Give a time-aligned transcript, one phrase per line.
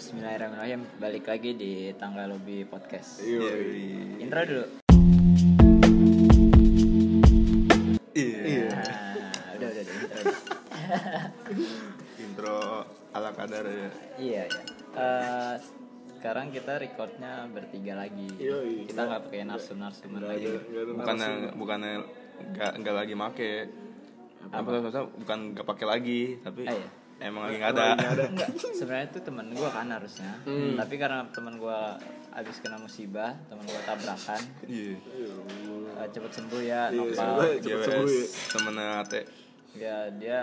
[0.00, 0.80] Bismillahirrahmanirrahim.
[0.96, 3.20] Balik lagi di Tangga Lobby Podcast.
[3.20, 3.52] Iya.
[4.16, 4.64] Intro dulu.
[8.16, 8.72] Iya.
[8.72, 10.20] Nah, udah udah udah intro.
[12.24, 12.58] Intro
[13.12, 13.90] ala kadar ya.
[14.16, 14.62] iya ya.
[14.96, 15.54] Eh,
[16.16, 18.24] sekarang kita recordnya bertiga lagi.
[18.40, 18.88] Yoi.
[18.88, 20.48] Kita nggak pakai narsum-narsuman Nggak lagi.
[20.96, 21.92] bukannya bukannya
[22.56, 23.52] nggak nggak lagi make
[24.48, 26.88] apa maksudnya bukan nggak pakai lagi tapi Ah, iya.
[27.20, 27.84] Emang lagi nggak ada
[28.26, 30.32] Enggak, sebenarnya itu teman gua kan harusnya.
[30.42, 30.74] Hmm.
[30.74, 32.00] Tapi karena teman gua
[32.30, 34.96] abis kena musibah, teman gua tabrakan, iya
[35.96, 37.36] eh, cepet sembuh ya, Iya, nopal.
[37.58, 38.24] cepet sembuh ya.
[38.48, 39.20] Temennya Ate
[39.70, 40.38] Ya dia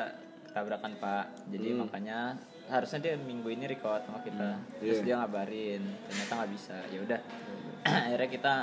[0.49, 1.83] tabrakan pak, jadi Hmm.
[1.83, 5.03] makanya harusnya dia minggu ini record sama kita, terus Iya.
[5.03, 6.77] dia ngabarin, ternyata nggak bisa.
[6.88, 7.19] Ya udah,
[8.07, 8.55] akhirnya kita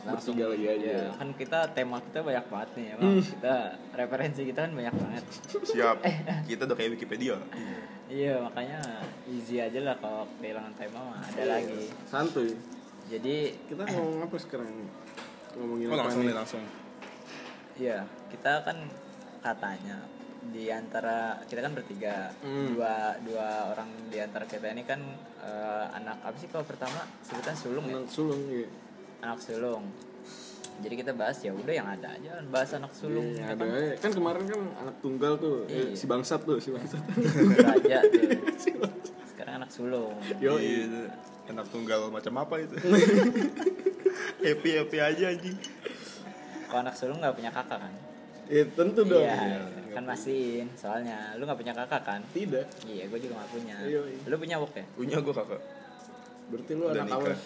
[0.00, 0.88] langsung Bertiga lagi aja.
[0.88, 3.22] ya, kan kita tema kita banyak banget nih, emang Hmm.
[3.24, 3.54] kita
[3.92, 5.24] referensi kita kan banyak banget.
[5.64, 5.96] siap
[6.44, 7.36] kita udah kayak Wikipedia
[8.06, 8.80] Iya makanya
[9.26, 11.50] easy aja lah kalau kehilangan tema mah ada Iya.
[11.50, 11.82] lagi.
[12.04, 12.56] Santuy.
[13.06, 14.68] Jadi Kita ngomong apa sekarang?
[15.54, 16.32] Ngomongin oh apa langsung nih?
[16.34, 16.62] langsung
[17.74, 18.76] Iya, kita kan
[19.38, 20.02] katanya
[20.48, 22.72] di antara kita kan bertiga, Hmm.
[22.72, 24.98] dua dua orang di antara kita ini kan
[25.38, 28.66] eh, anak apa sih kalau pertama sebutan sulung ya, Anak sulung ya.
[29.20, 29.84] Anak sulung.
[30.78, 33.34] Jadi kita bahas ya udah yang ada aja, bahas anak sulung.
[33.34, 33.74] Iya, ya ada kan?
[33.74, 33.94] aja.
[33.98, 35.98] Kan kemarin kan anak tunggal tuh, eh, Iya.
[35.98, 37.02] si bangsat tuh, si bangsat.
[37.66, 38.22] Raja tuh.
[39.26, 40.14] Sekarang anak sulung.
[40.38, 41.10] Yo, Iya,
[41.50, 42.76] enak tunggal macam apa itu
[44.44, 45.56] happy happy aja anjing
[46.68, 47.94] Kalau anak sulung nggak punya kakak kan?
[48.46, 49.24] Ya tentu dong.
[49.24, 50.68] Iya, kan mastiin.
[50.76, 52.20] Soalnya lu nggak punya kakak kan?
[52.30, 52.66] Tidak.
[52.84, 53.76] Iya, gue juga nggak punya.
[53.82, 54.20] Iya, iya.
[54.28, 54.84] Lu punya wok ya?
[54.94, 55.60] punya gua kakak
[56.48, 57.24] Berarti lu udah anak apa?
[57.24, 57.40] nikah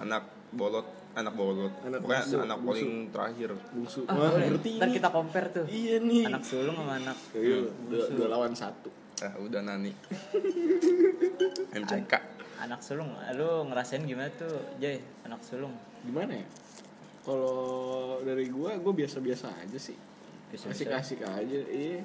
[0.00, 2.70] anak bolot anak bolot Anak pokoknya bungsu, anak bungsu.
[2.70, 4.00] paling terakhir Bungsu.
[4.06, 5.64] Ah, Wah, berarti Ntar kita compare tuh.
[5.66, 6.24] Iya nih.
[6.30, 8.90] Anak sulung sama anak Iya, dua, dua lawan satu.
[9.20, 9.92] ah udah nani
[11.76, 12.12] MCK
[12.56, 16.46] anak sulung lu ngerasain gimana tuh Jay anak sulung Gimana ya?
[17.20, 17.60] Kalau
[18.24, 19.92] dari gua, gua biasa-biasa aja sih.
[20.48, 20.72] Biasa-biasa.
[20.72, 22.00] Asik-asik aja, iya.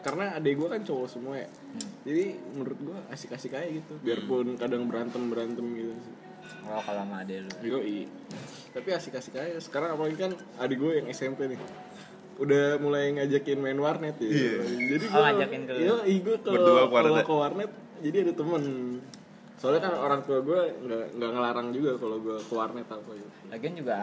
[0.00, 1.44] Karena adek gua kan cowok semua ya.
[1.44, 1.88] Hmm.
[2.08, 2.24] Jadi
[2.56, 4.00] menurut gua asik-asik aja gitu.
[4.00, 6.14] Biarpun kadang berantem-berantem gitu sih.
[6.64, 8.08] Oh kalau sama ade lu Yoi.
[8.70, 9.54] Tapi asik-asik aja.
[9.58, 11.60] Sekarang apalagi kan adik gue yang SMP nih.
[12.34, 14.26] Udah mulai ngajakin main warnet ya.
[14.26, 14.54] Iya.
[14.90, 15.78] Jadi Oh, ngajakin ke lu.
[15.78, 17.12] Iya, gue Berdua kalau ke warnet.
[17.14, 18.62] kalau ke warnet jadi ada temen.
[19.54, 23.30] Soalnya kan orang tua gue nggak nggak ngelarang juga kalau gue ke warnet apa gitu.
[23.46, 23.96] lagian juga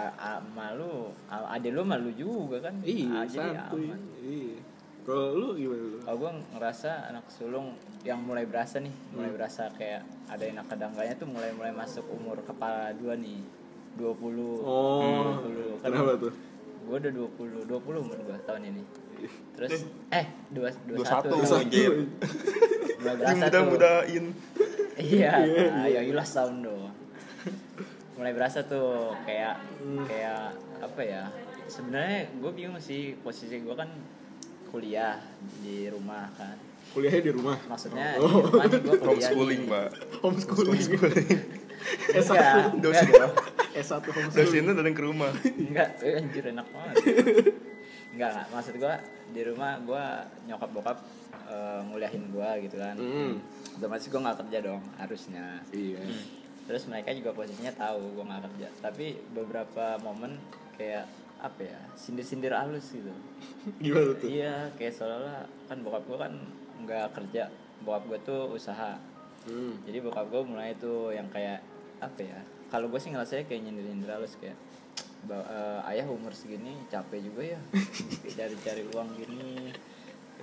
[0.49, 3.91] malu a- ade lu malu juga kan Iya, jadi santuy.
[3.91, 4.55] aman Iya.
[5.01, 5.97] Kalau lu gimana lu?
[5.99, 9.35] kalau gue ngerasa anak sulung yang mulai berasa nih mulai Hmm.
[9.35, 13.41] berasa kayak ada yang kedangganya tuh mulai mulai masuk umur kepala dua nih
[13.93, 16.33] 20 Oh, 20 kan kenapa tuh?
[16.81, 18.83] gue udah 20 20 umur gue tahun ini.
[19.53, 20.25] Terus eh.
[20.49, 21.05] dua dua 21.
[21.05, 21.35] satu
[22.95, 23.65] mulai berasa mudah tuh.
[23.67, 24.25] mudahin
[24.97, 25.31] iya
[25.71, 26.95] nah, ya ilah tahun doang.
[28.13, 30.05] Mulai berasa tuh kayak Hmm.
[30.05, 31.23] kayak apa ya?
[31.65, 33.89] Sebenarnya gue bingung sih posisi gue kan
[34.71, 35.19] kuliah
[35.59, 36.55] di rumah kan
[36.91, 37.55] Kuliahnya di rumah.
[37.65, 38.27] maksudnya Oh.
[38.41, 39.69] di rumah nih gue kuliah homeschooling nih.
[39.69, 39.87] pak
[40.19, 40.81] Homeschooling.
[42.11, 43.05] enggak Dosen.
[43.05, 43.33] enggak dong.
[43.73, 44.51] S1 dari homeschooling.
[44.53, 46.95] sini datang ke rumah enggak eh, anjir enak banget
[48.11, 48.95] enggak enggak maksud gue
[49.31, 50.03] di rumah gue
[50.45, 50.97] nyokap bokap
[51.47, 53.33] eh, nguliahin gue gitu kan Hmm.
[53.73, 55.99] otomatis gue nggak kerja dong harusnya Iya.
[56.61, 60.35] terus mereka juga posisinya tahu gue nggak kerja tapi beberapa momen
[60.75, 61.07] kayak
[61.41, 63.09] apa ya sindir-sindir halus gitu.
[63.83, 64.29] Gimana tuh?
[64.29, 66.33] iya kayak seolah kan bokap gue kan
[66.81, 67.49] nggak kerja
[67.81, 68.97] bokap gue tuh usaha.
[69.41, 69.73] Hmm.
[69.89, 71.65] jadi bokap gue mulai tuh yang kayak
[71.97, 72.37] apa ya
[72.69, 74.53] kalau gue sih ngerasanya kayak nyindir-nyindir halus kayak
[75.25, 77.59] "Ba- eh, ayah umur segini capek juga ya
[78.37, 79.73] cari-cari uang gini.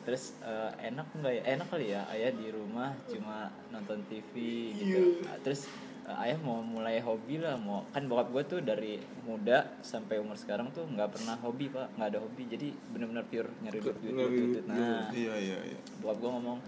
[0.03, 1.43] Terus eh, enak nggak ya?
[1.47, 4.35] Enak kali ya ayah di rumah cuma nonton TV
[4.75, 5.23] gitu.
[5.23, 5.71] Nah, terus
[6.09, 8.97] ayah mau mulai hobi lah mau kan bokap gue tuh dari
[9.29, 11.93] muda sampai umur sekarang tuh nggak pernah hobi pak.
[12.01, 15.79] Nggak ada hobi jadi bener-bener pure nyari duit duit, nah iya iya iya.
[16.01, 16.59] bokap gue ngomong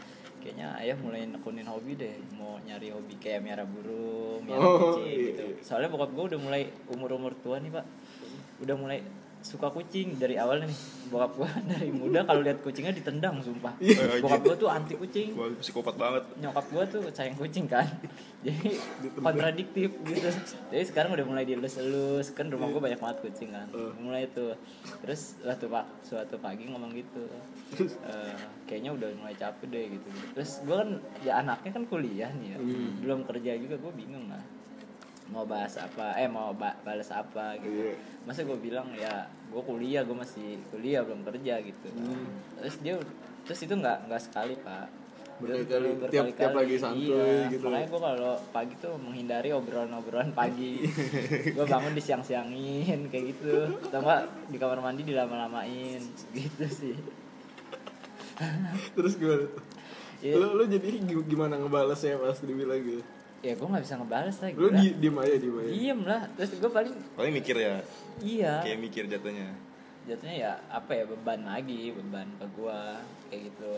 [0.41, 5.09] kayaknya ayah mulai nekunin hobi deh mau nyari hobi kayak miara burung miara Oh, kucing
[5.09, 5.25] iya.
[5.33, 6.63] gitu soalnya bokap gue udah mulai
[6.93, 7.85] umur umur tua nih pak.
[8.61, 9.01] Udah mulai
[9.41, 10.79] suka kucing dari awal nih.
[11.11, 13.73] Bokap gue dari muda kalau lihat kucingnya ditendang sumpah.
[13.81, 14.21] Iya.
[14.21, 15.33] bokap gue tuh anti kucing.
[15.33, 16.23] Gua psikopat banget.
[16.39, 17.89] Nyokap gue tuh sayang kucing kan.
[18.47, 18.77] Jadi
[19.17, 20.29] kontradiktif gitu.
[20.73, 23.67] Jadi sekarang udah mulai dielus-elus kan rumah gue banyak banget kucing kan.
[23.99, 24.55] Mulai tuh.
[25.05, 27.25] Terus suatu pak suatu pagi ngomong gitu.
[27.81, 28.37] "Eh,
[28.69, 30.09] kayaknya udah mulai capek deh gitu.
[30.37, 30.91] Terus gue kan
[31.25, 32.59] ya anaknya kan kuliah nih ya.
[33.01, 34.60] Belum kerja juga gue bingung lah
[35.31, 37.71] mau bahas apa eh mau ba balas apa gitu.
[37.87, 37.95] Iya.
[38.23, 41.89] masa gue bilang ya gue kuliah gue masih kuliah belum kerja gitu.
[42.57, 42.95] Terus dia
[43.43, 44.87] terus itu nggak nggak sekali pak.
[45.41, 47.49] Berkali-kali, tiap- tiap pagi santuy iya.
[47.49, 47.65] gitu.
[47.65, 50.85] makanya gue kalau pagi tuh menghindari obrolan-obrolan pagi.
[51.57, 53.73] Gue bangun di siang-siangin kayak gitu.
[53.81, 55.97] Atau enggak di kamar mandi dilama-lamain
[56.37, 56.93] gitu sih.
[58.93, 59.49] Terus gimana?
[59.49, 59.65] Tuh
[60.21, 60.37] Iya.
[60.37, 63.01] lu lu jadi gi- gimana ngebalesnya pas dibilang gitu
[63.41, 65.71] ya gue nggak bisa ngebales lah lu di, diem aja diem aja.
[65.73, 66.23] Diem lah.
[66.37, 67.81] Terus gue paling paling mikir ya.
[68.21, 68.53] Iya.
[68.61, 69.49] Kayak mikir jatuhnya.
[70.05, 73.01] Jatuhnya ya apa ya beban lagi beban ke gua
[73.33, 73.71] kayak gitu.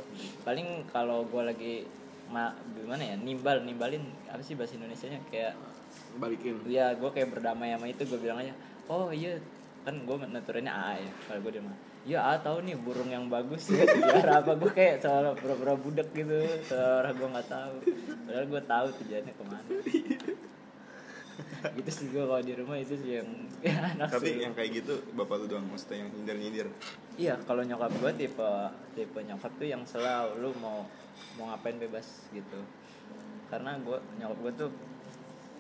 [0.43, 1.87] Paling kalau gua lagi
[2.32, 5.55] ma gimana ya nimbal nimbalin apa sih bahasa Indonesia nya kayak
[6.19, 6.59] balikin.
[6.67, 8.55] Ya gua kayak berdamai sama itu gua bilang aja
[8.91, 9.38] oh iya
[9.82, 13.26] kan gua naturannya A ya kalau gua dia mah ya A tahu nih burung yang
[13.26, 17.76] bagus ya sejarah apa gua kayak seorang pura-pura budak gitu seorang gua nggak tahu
[18.26, 19.75] padahal gua tahu tujuannya ke mana
[21.79, 23.29] gitu sih gua kalau di rumah itu sih yang
[23.67, 24.43] ya, tapi sulung.
[24.46, 26.69] yang kayak gitu bapak lu doang maksudnya yang nyindir nyindir
[27.12, 28.50] Iya, kalau nyokap gue tipe
[28.96, 30.88] tipe nyokap tuh yang selalu lu mau
[31.37, 32.61] mau ngapain bebas gitu.
[33.52, 34.70] Karena gue nyokap gue tuh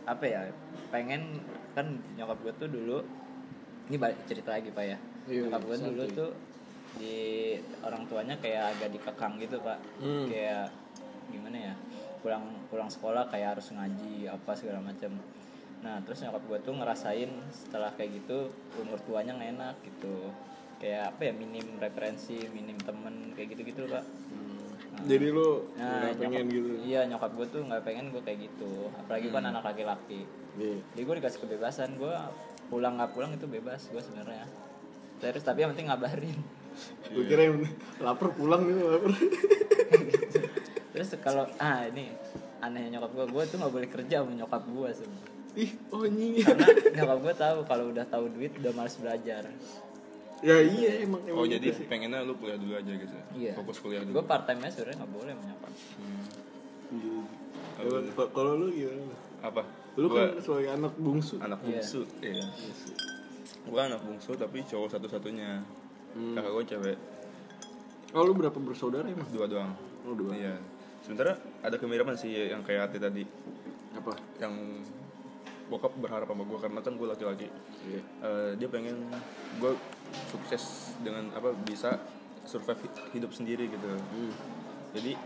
[0.08, 0.40] apa ya
[0.88, 1.44] pengen
[1.76, 2.98] kan nyokap gue tuh dulu
[3.92, 4.98] ini balik cerita lagi pak ya.
[5.28, 6.30] Iya, nyokap gue dulu tuh
[6.96, 7.16] di
[7.84, 9.78] orang tuanya kayak agak dikekang gitu pak.
[10.00, 10.32] Hmm.
[10.32, 10.72] Kayak
[11.28, 11.74] gimana ya
[12.24, 15.12] pulang pulang sekolah kayak harus ngaji apa segala macam.
[15.84, 18.48] Nah terus nyokap gue tuh ngerasain setelah kayak gitu
[18.80, 20.32] umur tuanya nggak enak gitu
[20.80, 24.02] kayak apa ya minim referensi minim temen kayak gitu gitu pak
[25.06, 28.38] jadi lu nah nggak pengen nyokap, gitu iya nyokap gue tuh nggak pengen gue kayak
[28.50, 30.84] gitu apalagi kan anak laki-laki Iya.
[30.92, 32.12] jadi gue dikasih kebebasan gue
[32.72, 34.48] pulang nggak pulang itu bebas gue sebenarnya.
[35.20, 36.38] Terus tapi yang penting ngabarin.
[37.12, 37.60] Gue kira yang
[38.00, 39.12] lapar pulang gitu lapar.
[40.92, 42.08] Terus kalau ah ini
[42.64, 46.32] anehnya nyokap gue gue tuh nggak boleh kerja sama nyokap gue sebenarnya ih oh anjing.
[46.40, 46.66] Karena
[46.96, 49.44] nyokap gue tahu kalau udah tahu duit udah males belajar.
[50.42, 51.84] Ya iya emang emang oh gitu jadi sih.
[51.86, 53.52] pengennya lu kuliah dulu aja gitu iya.
[53.54, 54.24] Fokus kuliah gue dulu.
[54.24, 55.72] Part time nya sebenarnya nggak boleh nyokap.
[56.00, 56.24] Hmm.
[56.92, 57.20] Iya.
[57.76, 59.04] Kalau- kalau- kalau lu gimana?
[59.44, 59.62] Apa
[59.94, 61.34] lu Gua kan sebagai anak bungsu.
[61.38, 61.66] Anak Iya.
[61.68, 62.46] bungsu iya.
[63.64, 65.60] Gua anak bungsu tapi cowok satu-satunya.
[66.12, 66.34] Hmm.
[66.34, 66.98] kakak gua cewek.
[68.12, 69.28] Oh lu berapa bersaudara emang?
[69.28, 69.72] Dua doang.
[70.04, 70.32] Oh dua.
[70.32, 70.56] Iya.
[71.00, 73.24] Sementara ada kemiripan sih yang kayak Ati tadi.
[73.92, 74.12] Apa?
[74.38, 74.84] Yang
[75.66, 77.48] bokap berharap sama gue karena kan gue laki-laki.
[77.82, 78.00] Iya.
[78.20, 79.08] Eh, dia pengen
[79.56, 79.72] gue
[80.28, 80.62] sukses
[81.00, 81.96] dengan apa bisa
[82.44, 83.88] survive hi- hidup sendiri gitu.
[83.88, 84.32] Hmm.
[84.92, 85.16] jadi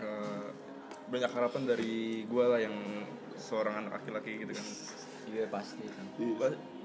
[0.00, 0.46] eh,
[1.04, 2.72] banyak harapan dari gue lah yang
[3.36, 4.66] seorang anak laki-laki gitu kan
[5.26, 6.04] iya pasti kan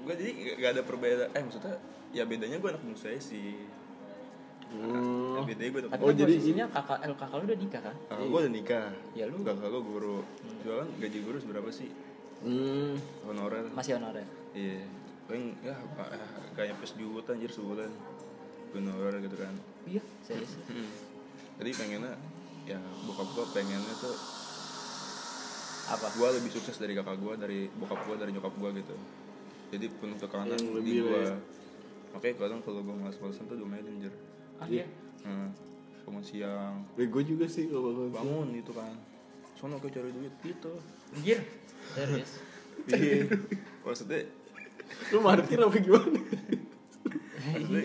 [0.00, 1.74] gue jadi gak- ada perbedaan eh maksudnya
[2.10, 3.54] ya bedanya gue anak bungsu aja sih
[4.70, 5.34] Hmm.
[5.34, 7.96] ya gue Tapi Oh, jadi posisinya kakak eh, kakak lu udah nikah kan?
[8.06, 9.42] kakak gue udah nikah Ya, lu?
[9.42, 10.16] kakak gue guru
[10.62, 11.90] jualan gaji guru seberapa sih
[12.40, 12.94] Hmm.
[13.26, 14.22] honorer Masih honorer.
[14.50, 14.86] Iya,
[15.26, 17.90] paling ya apa ya, gak nyampe sejuta anjir sebulan
[18.72, 19.54] honorer gitu kan.
[19.84, 20.54] Iya, serius.
[21.58, 22.14] Jadi pengennya
[22.64, 24.14] ya bokap gua pengennya tuh
[25.90, 26.06] Apa?
[26.14, 28.94] gua lebih sukses dari kakak gua, dari bokap gua, dari nyokap gua gitu.
[29.70, 31.18] Jadi penuh tekanan Yang di gua.
[31.20, 31.34] ya.
[32.10, 34.14] Makanya kadang kalau gua malas-malasan tuh domain anjir.
[34.56, 34.86] Ah, iya.
[35.22, 35.50] Nah,
[36.02, 38.10] bangun siang, Eh, gue juga sih kalau bangun.
[38.10, 38.92] bangun gitu kan.
[39.54, 40.72] Sono ke cari duit gitu.
[41.12, 41.38] Anjir.
[41.92, 42.30] Serius.
[42.88, 43.28] Iya.
[43.82, 44.24] Maksudnya
[45.10, 46.18] Lu martir apa gimana?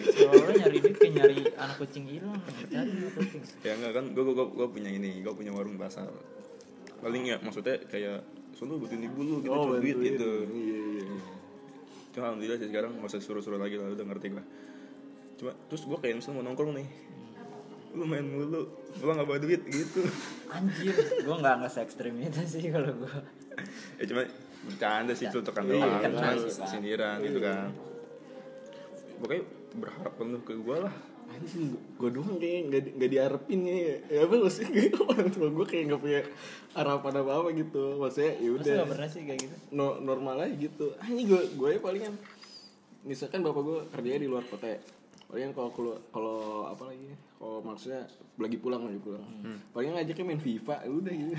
[0.10, 2.40] Soalnya nyari duit kayak nyari anak kucing hilang.
[2.66, 3.42] Cari anak kucing.
[3.62, 6.10] ya enggak kan gue gue gue punya ini gue punya warung pasar
[7.06, 8.26] paling ya maksudnya kayak
[8.58, 10.50] sono butuh ibu lu gitu Oh, duit gitu.
[10.50, 11.16] Iya, iya.
[12.10, 14.46] cuma alhamdulillah sih sekarang nggak usah suruh-suruh lagi lah udah ngerti lah.
[15.38, 16.88] Cuma terus gue kayak misalnya mau nongkrong nih
[17.96, 18.68] lu main mulu
[19.00, 20.04] lu nggak bawa duit gitu.
[20.52, 20.92] Anjir,
[21.24, 23.24] gua nggak nggak se ekstrim itu sih kalau gua.
[23.96, 24.24] ya cuma
[24.66, 27.70] bercanda sih itu tekan Iya, doang kenal cuma sindiran gitu kan.
[29.16, 29.44] Pokoknya
[29.76, 30.96] berharap penuh ke gue lah
[31.28, 33.96] Anjing, gue doang kayaknya nggak di- nggak diarepin kayaknya.
[34.08, 36.22] Ya apa maksudnya orang tua gue kayak nggak punya
[36.72, 37.84] harapan apa apa gitu.
[37.98, 39.56] Maksudnya ya udah nggak pernah sih kayak gitu?
[39.72, 40.86] no, normal aja gitu.
[40.98, 42.14] Anjing gue gue ya palingan
[43.02, 44.80] misalkan bapak gue kerjanya di luar kota ya.
[45.26, 47.10] Palingan kalau kalau kalau apa lagi?
[47.36, 48.02] Kalau maksudnya
[48.36, 49.26] lagi pulang lagi pulang.
[49.70, 51.36] Palingan ngajaknya main FIFA, ya udah gitu.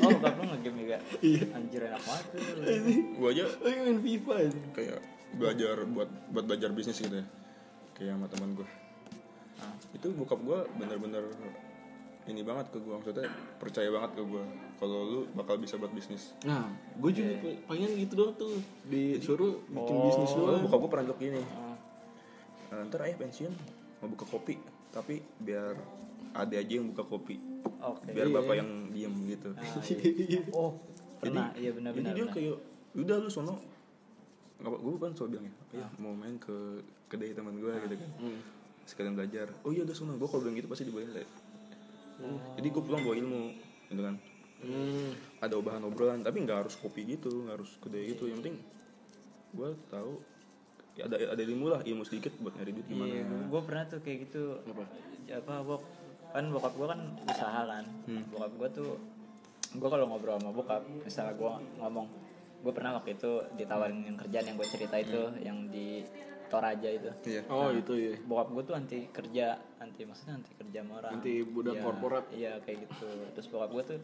[0.00, 0.98] Oh, bokap lu nge-game juga.
[1.52, 2.40] Anjir enak banget tuh.
[3.14, 4.60] gue aja Lagi main FIFA aja.
[4.72, 4.98] kayak
[5.30, 7.26] belajar buat buat belajar bisnis gitu ya
[7.94, 8.68] kayak sama teman gue.
[9.90, 11.24] Itu bokap gue bener-bener
[12.22, 14.44] ini banget ke gue maksudnya percaya banget ke gue
[14.76, 17.32] kalau lu bakal bisa buat bisnis Nah, gue juga
[17.66, 18.54] palingan gitu doang tuh
[18.84, 20.04] disuruh bikin Oh.
[20.04, 20.62] bisnis doang.
[20.62, 21.76] bokap gue pernah bilang gini Ah.
[22.72, 23.52] "Eh, ntar ayah pensiun
[23.98, 24.56] mau buka kopi
[24.88, 25.74] tapi biar
[26.30, 27.36] ada aja yang buka kopi
[27.80, 28.08] Oke.
[28.08, 29.66] biar bapak yang diem gitu Ah,
[30.30, 30.40] iya.
[30.50, 30.78] Oh,
[31.18, 31.50] pernah.
[31.52, 32.06] Iya benar-benar.
[32.06, 32.34] jadi dia benar.
[32.36, 32.56] kayak
[32.96, 33.54] udah lu sono
[34.56, 36.56] nggak gue kan selalu bilang ya "Ayah, mau main ke
[37.08, 38.40] kedai teman gue gitu kan Hmm.
[38.90, 41.26] Sekalian belajar oh iya udah sono gue kalau bilang gitu pasti dibayar ya
[42.58, 43.42] jadi gue pulang bawa ilmu
[43.88, 44.16] gitu kan
[44.60, 45.16] Hmm.
[45.40, 48.60] ada bahan obrolan tapi nggak harus kopi gitu nggak harus kedai gitu yang penting
[49.56, 50.20] gue tahu
[51.00, 54.04] ya ada ada ilmu lah ilmu sedikit buat nyari duit gimana Iya, gue pernah tuh
[54.04, 54.60] kayak gitu.
[54.68, 54.84] Apa?
[55.32, 55.80] Apa bok
[56.36, 57.84] kan bokap gue kan usaha kan.
[58.04, 58.22] Hmm.
[58.28, 58.90] Bokap gue tuh
[59.80, 62.06] gue kalau ngobrol sama bokap, misalnya gue ngomong,
[62.60, 66.04] gue pernah waktu itu ditawarin yang kerjaan yang gue cerita itu, yang di
[66.50, 67.10] Toraja itu.
[67.30, 68.14] iya Oh itu ya.
[68.26, 71.12] Bokap gue tuh anti kerja, anti maksudnya anti kerja sama orang.
[71.22, 72.24] Anti budak Iya, korporat.
[72.34, 73.08] Iya kayak gitu.
[73.38, 73.98] Terus bokap gue tuh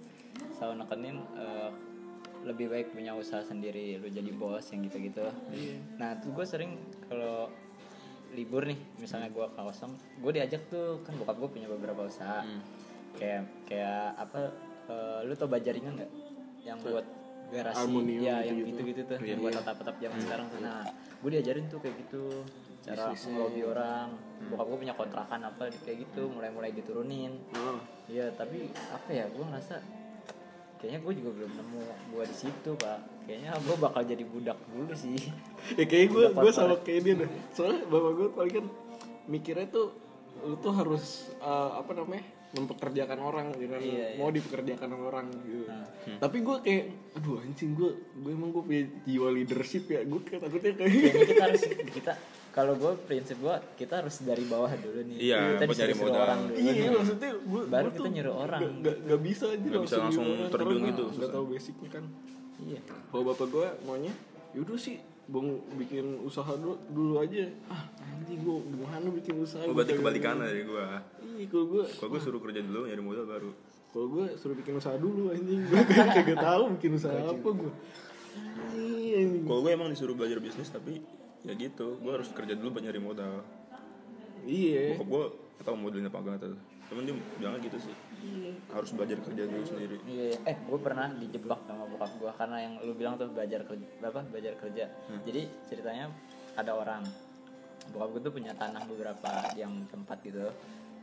[0.54, 1.70] selalu nekenin eh,
[2.46, 5.26] lebih baik punya usaha sendiri, lu jadi bos yang gitu-gitu.
[5.98, 6.78] Nah tuh gue sering
[7.10, 7.50] kalau
[8.30, 12.46] libur nih, misalnya gue kosong, gue diajak tuh kan bokap gue punya beberapa usaha.
[13.18, 14.40] Kayak kayak apa?
[14.86, 16.10] eh, lu tau bajaringan nggak?
[16.62, 17.06] Yang buat
[17.50, 19.00] garasi, Aluminium ya yang gitu-gitu.
[19.06, 20.60] tuh, yang buat atap-atap zaman sekarang tuh.
[20.62, 20.82] Nah,
[21.22, 22.22] gue diajarin tuh kayak gitu
[22.86, 24.08] cara ngelobi orang.
[24.46, 27.32] Bokap gue punya kontrakan apa kayak gitu mulai-mulai diturunin.
[27.58, 27.78] Oh.
[28.06, 29.82] Iya tapi apa ya gue ngerasa
[30.78, 31.82] kayaknya gue juga belum nemu
[32.14, 32.98] gue di situ pak.
[33.26, 35.18] Kayaknya gue bakal jadi budak dulu sih.
[35.74, 37.30] Ya kayak gue gue sama kayak dia deh.
[37.50, 38.66] Soalnya bapak gue paling kan
[39.26, 39.90] mikirnya tuh
[40.46, 45.26] lu tuh harus eh, apa namanya mempekerjakan orang gitu kan Iya, mau dipekerjakan sama orang
[45.40, 46.18] gitu Nah.
[46.20, 46.84] tapi gue kayak
[47.14, 51.24] aduh anjing gue gue emang gue punya jiwa leadership ya gue kayak takutnya kayak kayaknya
[51.26, 51.62] kita harus
[51.96, 52.12] kita
[52.48, 56.20] kalau gue prinsip gue kita harus dari bawah dulu nih Iya, kita buat nyari modal.
[56.20, 56.90] orang dulu iya nih.
[56.92, 58.60] maksudnya gue Baru kita nyuruh orang.
[58.60, 61.30] gak, gak, gak bisa aja Gak bisa langsung terjun gitu, nggak susah.
[61.32, 62.04] tahu basicnya kan
[62.62, 64.12] iya kalau bapak gue maunya
[64.52, 67.50] yaudah sih bang bikin usaha dulu, dulu aja.
[67.66, 70.84] Ah anjing gue gimana bikin usaha oh Gua berarti kebalikan dari gue
[71.36, 73.50] iya kalau gue kalau gue suruh kerja dulu nyari modal baru.
[73.90, 75.60] Kalau gue suruh bikin usaha dulu anjing.
[75.66, 77.72] Gue kagak tahu bikin usaha apa gue
[79.16, 81.02] anjing kalau gue emang disuruh belajar bisnis tapi
[81.42, 81.98] ya gitu.
[81.98, 83.42] Gue harus kerja dulu buat nyari modal.
[84.46, 84.94] Iya.
[84.94, 85.24] Bokap gue
[85.56, 87.94] gak tau modelnya apa enggak tuh cuman dia bilangnya gitu sih.
[88.70, 89.96] Harus belajar kerja dulu sendiri.
[90.06, 90.38] Iya, iya.
[90.46, 94.22] eh gue pernah dijebak sama bokap gue karena yang lu bilang tuh belajar kerja, apa
[94.26, 94.84] belajar kerja.
[95.26, 96.10] Jadi ceritanya
[96.54, 97.02] ada orang,
[97.90, 100.46] bokap gue tuh punya tanah beberapa yang tempat gitu,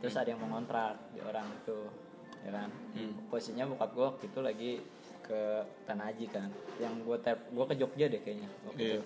[0.00, 1.78] terus ada yang mau ngontrak di orang itu,
[2.44, 2.68] ya kan.
[3.28, 4.72] Posisinya bokap gue waktu itu lagi
[5.24, 5.40] ke
[5.82, 8.94] Tanah Haji kan, yang gue tap, gue ke Jogja deh kayaknya waktu Iya.
[8.94, 9.00] itu.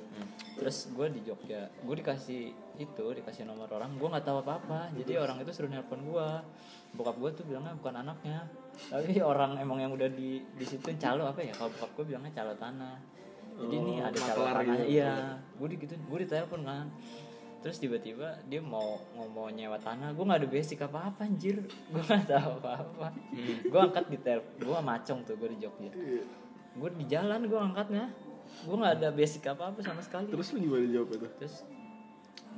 [0.58, 2.42] Terus gue di Jogja, gue dikasih
[2.76, 4.90] itu, dikasih nomor orang, gue nggak tahu apa-apa.
[4.92, 6.28] Jadi orang itu suruh nelpon gue.
[6.90, 8.48] Bokap gue tuh bilangnya bukan anaknya,
[8.88, 11.52] tapi orang emang yang udah di di situ calo apa ya?
[11.52, 12.96] Kalau bokap gue bilangnya calo tanah.
[13.58, 14.74] Jadi ini Oh, ada calo tanahnya.
[14.74, 14.84] gitu.
[14.90, 15.12] Iya,
[15.54, 16.86] gue gitu, gue ditelepon kan.
[17.58, 22.30] Terus tiba-tiba dia mau ngomong nyewa tanah, gue nggak ada basic apa-apa anjir, gue nggak
[22.30, 23.10] tahu apa-apa.
[23.66, 25.90] Gue angkat di telepon, gue macong tuh gue di Jogja.
[25.90, 26.22] Iya.
[26.78, 28.14] Gue di jalan gue angkatnya,
[28.62, 30.30] gue nggak ada basic apa-apa sama sekali.
[30.30, 31.28] Terus lu gimana jawab itu?
[31.42, 31.66] Terus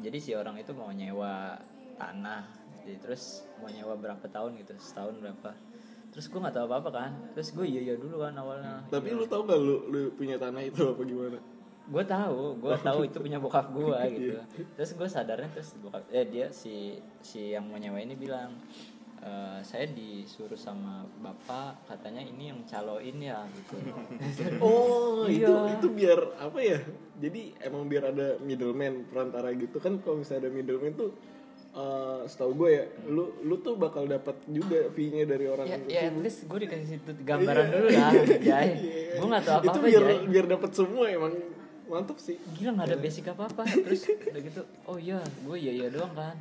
[0.05, 1.57] jadi si orang itu mau nyewa
[1.97, 2.45] tanah.
[2.85, 5.57] Jadi terus mau nyewa berapa tahun gitu setahun berapa.
[6.13, 7.13] Terus gue nggak tahu apa apa kan.
[7.33, 8.85] Terus gue iya iya dulu kan awalnya.
[8.93, 11.41] Tapi lu tau gak lu lu punya tanah itu apa gimana
[11.87, 14.37] gue tahu gue tahu itu punya bokap gue gitu.
[14.77, 18.53] Terus gue sadarnya terus bokap eh dia si si yang mau nyewa ini bilang
[19.21, 23.77] "Eh, saya disuruh sama bapak katanya ini yang caloin ya gitu.
[24.65, 25.77] Oh, itu Iya.
[25.77, 26.81] itu biar apa ya?
[27.21, 31.13] Jadi emang biar ada middleman perantara gitu kan kalau misalnya ada middleman tuh
[31.71, 35.87] eh setahu gue ya, lu lu tuh bakal dapat juga fee-nya dari orang ya, itu.
[35.87, 38.11] ya at least gue dikasih gambaran dulu lah
[38.43, 38.69] Jay
[39.15, 41.33] gue nggak tahu apa Itu apa biar Jay biar dapat semua emang
[41.91, 42.39] mantap sih.
[42.55, 46.15] gila nggak ada basic apa apa terus udah gitu oh iya gue iya iya doang
[46.15, 46.39] kan.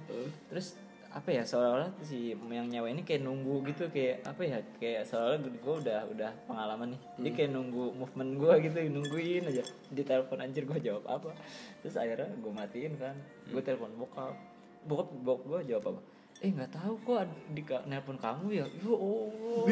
[0.53, 0.77] Terus
[1.09, 5.41] apa ya seolah-olah si yang nyawa ini kayak nunggu gitu kayak apa ya kayak seolah
[5.41, 7.01] gue udah udah pengalaman nih.
[7.17, 9.63] Jadi kayak nunggu movement gue gitu nungguin aja.
[9.89, 11.33] Di telepon anjir gue jawab apa?
[11.81, 13.17] Terus akhirnya gue matiin kan.
[13.49, 14.37] Gue telepon bokap.
[14.85, 16.01] Bokap bokap gue jawab apa?
[16.45, 17.25] Eh nggak tahu kok
[17.57, 18.65] di nelpon kamu ya?
[18.85, 19.65] Yo oh.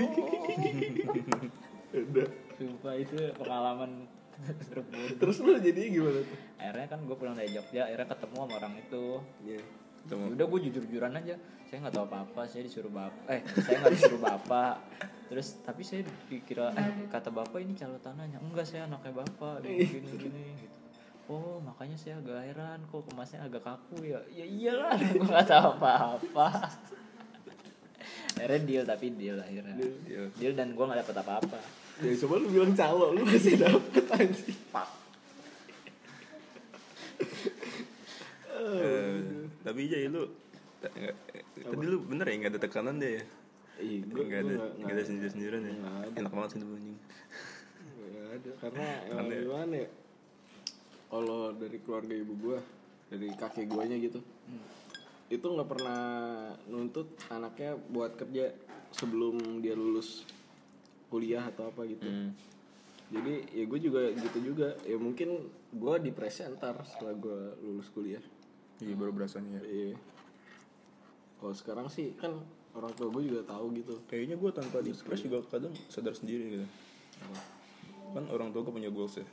[1.93, 2.27] Udah.
[2.57, 4.09] sumpah itu pengalaman
[5.21, 6.37] Terus lu jadi gimana tuh?
[6.57, 9.05] akhirnya kan gue pulang dari Jogja akhirnya ketemu sama orang itu.
[9.45, 9.61] Iya.
[10.07, 10.23] Ketemu.
[10.39, 11.35] udah gue jujur jujuran aja.
[11.67, 14.75] Saya nggak tahu apa apa saya disuruh bapak eh saya nggak disuruh bapak.
[15.27, 16.01] Terus tapi saya
[16.31, 19.65] dikira eh kata bapak ini calon tanahnya enggak saya anaknya bapak.
[19.65, 20.75] Gini gini, gini gitu.
[21.27, 22.79] Oh makanya saya agak heran.
[22.87, 24.19] Kok kemasnya agak kaku ya?
[24.31, 26.47] Ya iyalah gue nggak tahu apa apa
[28.37, 29.75] akhirnya deal tapi deal akhirnya.
[29.75, 30.25] Deal.
[30.39, 30.53] deal.
[30.55, 31.59] Dan gue nggak dapet apa apa
[31.97, 34.59] Ya coba lu bilang calo, lu masih dapet anjing.
[38.57, 39.17] Eh,
[39.61, 40.23] tapi aja lu
[40.77, 40.95] nggak-
[41.33, 43.23] eh, tadi lu bener ya nggak ada tekanan deh ya?
[43.77, 45.73] Iya, nggak ada nggak ada sendiri sendirian ya?
[46.13, 46.97] Enak banget sih anjing.
[48.27, 49.89] Ada karena emang gimana ya?
[51.07, 52.59] Kalau dari keluarga ibu gua
[53.07, 54.19] dari kakek guanya gitu
[55.27, 56.01] itu nggak pernah
[56.67, 58.51] nuntut anaknya buat kerja
[58.91, 60.23] sebelum dia lulus
[61.07, 62.31] kuliah atau apa gitu Hmm.
[63.07, 68.23] jadi ya gue juga gitu juga ya mungkin gue depresi ntar setelah gue lulus kuliah
[68.77, 69.63] Iya baru berasanya ya.
[69.65, 69.97] iya
[71.35, 72.33] kalau sekarang sih kan
[72.73, 76.65] orang tua gue juga tahu gitu Kayaknya gue tanpa depres juga kadang sadar sendiri gitu.
[78.09, 79.25] Kan orang tua gue punya goals ya.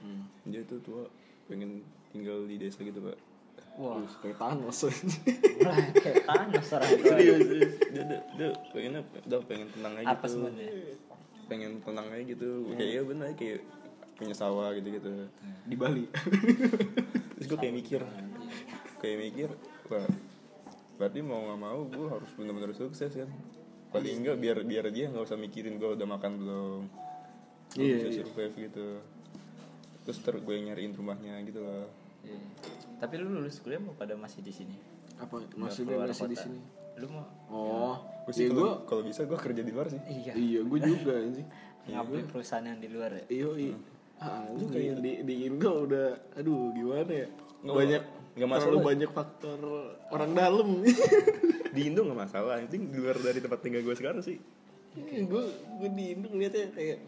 [0.00, 0.22] hmm.
[0.46, 1.04] Dia tuh tua
[1.46, 3.16] pengen tinggal di desa gitu pak.
[3.72, 4.78] wah Terus kayak Thanos
[6.04, 7.72] kayak panas orang tua Serius, serius.
[7.88, 10.36] Dia, dia, dia pengennya udah pengen tenang aja apa gitu.
[11.50, 12.70] Pengen tenang aja gitu.
[12.78, 13.60] Kayak iya bener kayak
[14.14, 15.12] punya sawah gitu gitu.
[15.66, 16.04] di Bali
[17.40, 18.00] Terus gue kayak mikir,
[19.00, 19.48] kayak mikir,
[19.88, 20.04] wah,
[21.00, 23.30] berarti mau nggak mau gue harus benar-benar sukses kan.
[23.90, 26.80] Paling enggak biar biar dia nggak usah mikirin gue udah makan belum,
[27.72, 28.18] Gua Iya, bisa iya.
[28.22, 28.86] survive gitu.
[30.04, 31.88] Terus ter gue nyariin rumahnya gitu lah.
[32.20, 32.40] Iya.
[33.00, 34.76] tapi lu lulus kuliah mau pada masih di sini
[35.16, 36.60] apa keluar masih di sini
[37.00, 40.00] lu mau oh Gue sih ya kalau gue kalau bisa gue kerja di luar sih.
[40.06, 40.32] iya.
[40.32, 41.48] Iya gue juga anjing.
[41.88, 43.24] Ngambil perusahaan yang di luar ya?
[43.26, 43.76] Iya iya.
[44.20, 47.26] Ah, anjing di, di, di Indo udah aduh gimana ya?
[47.60, 48.64] Nggak- banyak nggak masalah.
[48.68, 49.58] terlalu banyak faktor
[50.08, 50.68] orang dalam.
[51.74, 54.42] Di Indo nggak masalah, penting di luar dari tempat tinggal gue sekarang sih.
[54.98, 55.42] gue
[55.78, 56.98] gue di Indo ngeliatnya kayak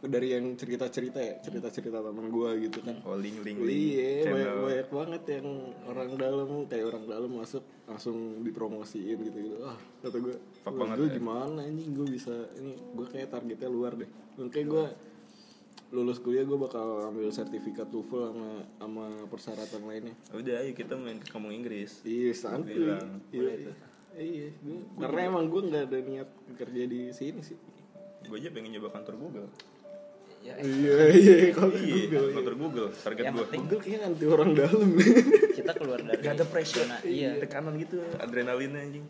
[0.00, 3.68] dari yang cerita cerita ya cerita cerita teman gue gitu kan Oh link link link
[3.68, 5.46] Iya, banyak, banyak banget yang
[5.84, 9.56] orang dalam kayak orang dalam masuk langsung dipromosiin gitu gitu.
[9.60, 13.28] Ah, kata gue, Fuck "Wah, banget gue ya." gimana anjing gue bisa ini gue kayak
[13.28, 14.08] targetnya luar deh.
[14.40, 14.84] Makanya gue
[15.90, 20.14] lulus kuliah gue bakal ambil sertifikat TOEFL sama sama persyaratan lainnya.
[20.30, 21.98] Udah, ayo kita main ke kampung Inggris.
[22.06, 22.30] Iya.
[22.62, 23.74] Bilang, Iya, iya.
[24.10, 27.58] Iya, gue karena emang gue nggak ada niat kerja di sini sih.
[28.22, 29.48] Gue aja pengen nyoba kantor Google.
[30.40, 33.44] Ya Iya, iya, kalau Iya, kantor Google, target yang gue.
[33.44, 34.88] penting Google kayaknya anti orang dalam.
[35.52, 39.04] kita keluar dari Gak ada pressure, zona iya tekanan gitu, adrenalinnya anjing.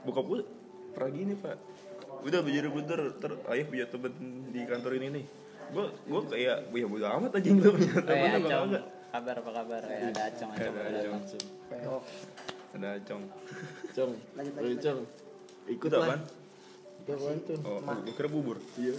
[0.00, 0.40] Bokap gue
[0.90, 1.56] pernah gini pak,
[2.22, 4.12] udah belajar bener, ter ayah punya temen
[4.48, 5.24] di kantor ini nih.
[5.68, 8.84] Gue gue kayak, ya bodo amat aja lu punya temen kayak apa acong enggak.
[9.08, 11.12] kabar apa kabar ya ada acong acong Ada Acong.
[11.12, 11.42] langsung
[12.68, 13.22] Ada acong.
[13.90, 15.00] Cong, ayo Cong.
[15.66, 16.20] Ikut lah.
[17.10, 17.38] Apaan?
[17.42, 17.58] Tuh?
[17.62, 18.56] Oh, gue kira bubur.
[18.74, 18.94] Iya.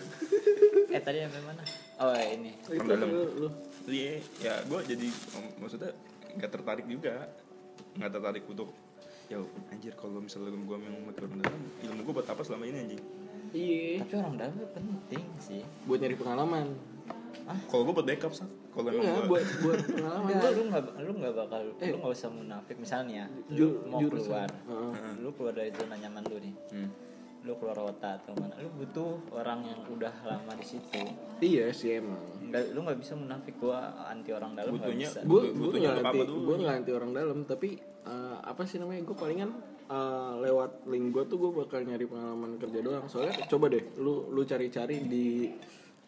[0.96, 1.62] eh tadi sampai mana
[2.00, 3.08] oh ini Itu dalam.
[3.08, 3.50] lu, lu.
[3.86, 5.94] Iya, ya gue jadi om- maksudnya
[6.32, 7.30] nggak tertarik juga,
[7.94, 8.70] nggak tertarik untuk
[9.26, 9.38] ya
[9.70, 13.02] anjir kalau misalnya gue memang mati orang dalam ilmu gue buat apa selama ini anjing
[13.50, 14.02] Iya.
[14.02, 16.66] tapi orang dalam penting sih Buat nyari pengalaman.
[17.66, 20.30] kalau gue buat backup sih kalau emang Enggak, gue buat buat pengalaman.
[20.32, 24.26] Enggak, lu nggak lu nggak bakal lu nggak usah munafik misalnya lu mau jurusan.
[24.26, 25.14] keluar Heeh.
[25.18, 26.90] lu keluar dari zona nyaman lu nih hmm.
[27.48, 31.02] Lu keluar kota atau mana lu butuh orang yang udah lama di situ.
[31.40, 32.20] Iya sih emang.
[32.50, 35.20] nggak lu nggak bisa munafik gua anti orang dalam Butuhnya- bisa.
[35.24, 36.20] Gue gue butuhnya nggak anti
[36.60, 37.70] nggak anti orang dalam tapi
[38.04, 39.52] eh, apa sih namanya gue palingan
[39.88, 43.06] eh, lewat link gue tuh gue bakal nyari pengalaman kerja doang.
[43.08, 45.48] Soalnya coba deh lu lu cari-cari di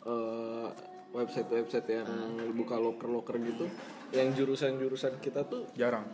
[0.04, 0.68] eh,
[1.12, 2.08] website-website yang
[2.56, 3.66] buka loker-loker gitu
[4.12, 6.08] yang jurusan-jurusan kita tuh jarang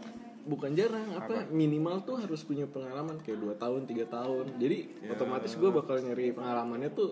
[0.47, 4.55] bukan jarang apa, minimal tuh harus punya pengalaman kayak dua tahun tiga tahun.
[4.55, 7.11] Jadi otomatis gue bakal nyari pengalamannya tuh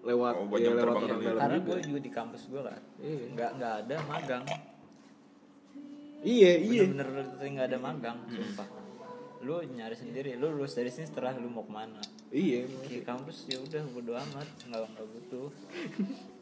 [0.00, 1.28] lewat Oh, ya, lewat orang ya.
[1.28, 1.68] dalam karena juga.
[1.68, 3.24] gue juga di kampus gue kan Iya.
[3.30, 4.44] nggak nggak ada magang.
[6.20, 6.82] Iya iya.
[6.84, 8.68] Bener-bener nggak ada magang sumpah.
[9.40, 13.50] Lu nyari sendiri lu lulus dari sini setelah lu mau ke mana iya di kampus
[13.50, 14.48] ya udah bodo amat.
[14.70, 15.48] Nggak nggak butuh.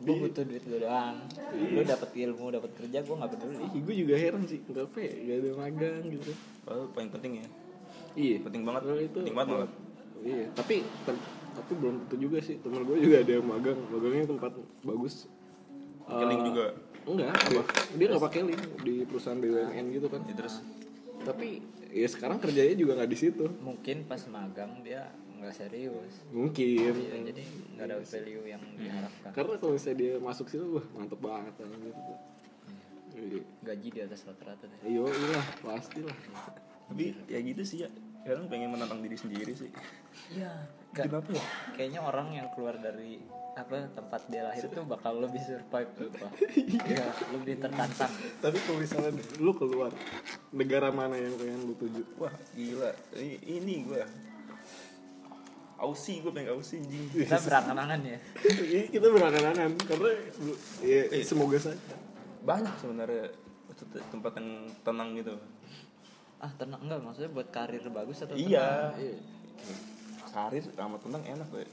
[0.04, 1.16] Gue butuh duit gue doang.
[1.56, 3.56] Lu dapat ilmu dapat kerja gue nggak peduli.
[3.72, 4.60] Ih, gue juga heran sih.
[4.62, 6.32] Nggak apa ya nggak ada magang gitu.
[6.62, 7.46] Padahal paling penting ya.
[8.12, 8.36] Iya.
[8.44, 8.82] Penting banget.
[8.84, 9.70] Kalau itu penting banget malah.
[10.18, 10.76] Iya tapi
[11.56, 12.56] tapi belum tentu juga sih.
[12.60, 13.78] Temen gue juga ada yang magang.
[13.88, 14.52] Magangnya tempat
[14.84, 15.14] bagus.
[16.04, 16.66] Pakai link Eh, juga?
[17.08, 17.62] enggak dia,
[17.96, 20.20] dia nggak pakai link di perusahaan BUMN gitu kan.
[20.28, 20.60] Ya, terus?
[21.24, 23.44] Tapi ya sekarang kerjanya juga nggak di situ.
[23.64, 26.12] Mungkin pas magang dia nggak serius.
[26.34, 26.66] Mungkin.
[26.74, 27.42] Ya, jadi
[27.78, 29.30] nggak ada value yang diharapkan.
[29.32, 32.02] Karena kalau misalnya dia masuk situ wah mantep banget kan gitu.
[33.18, 33.42] Iya.
[33.66, 34.78] gaji di atas rata-rata deh.
[34.86, 36.14] Iya, iya, pasti lah.
[36.86, 37.90] tapi ya gitu sih ya.
[38.22, 39.70] Sekarang pengen menantang diri sendiri sih.
[40.30, 40.52] Iya
[40.94, 41.44] kenapa ya?
[41.74, 43.20] Kayaknya orang yang keluar dari
[43.58, 46.30] apa tempat dia lahir tuh bakal lebih survive tuh Pak.
[46.54, 48.12] Iya, lebih tertantang.
[48.38, 49.10] Tapi kalau misalnya
[49.42, 49.90] lu keluar,
[50.54, 52.06] negara mana yang pengen lu tuju?
[52.22, 52.94] wah gila.
[53.18, 54.02] Ini, ini gue
[55.78, 57.06] Aussie gue pengen Aussie anjing.
[57.14, 58.18] Kita berangan-angan ya?
[58.74, 60.10] Ini kita berangan-angan karena
[60.82, 61.22] ya, Eh.
[61.22, 61.78] semoga saja.
[62.42, 63.30] banyak sebenarnya
[64.10, 64.48] tempat yang
[64.82, 65.34] tenang gitu.
[66.38, 68.94] Ah tenang enggak maksudnya buat karir bagus atau iya.
[68.94, 69.36] tenang?
[70.28, 71.64] karir sama tenang enak gue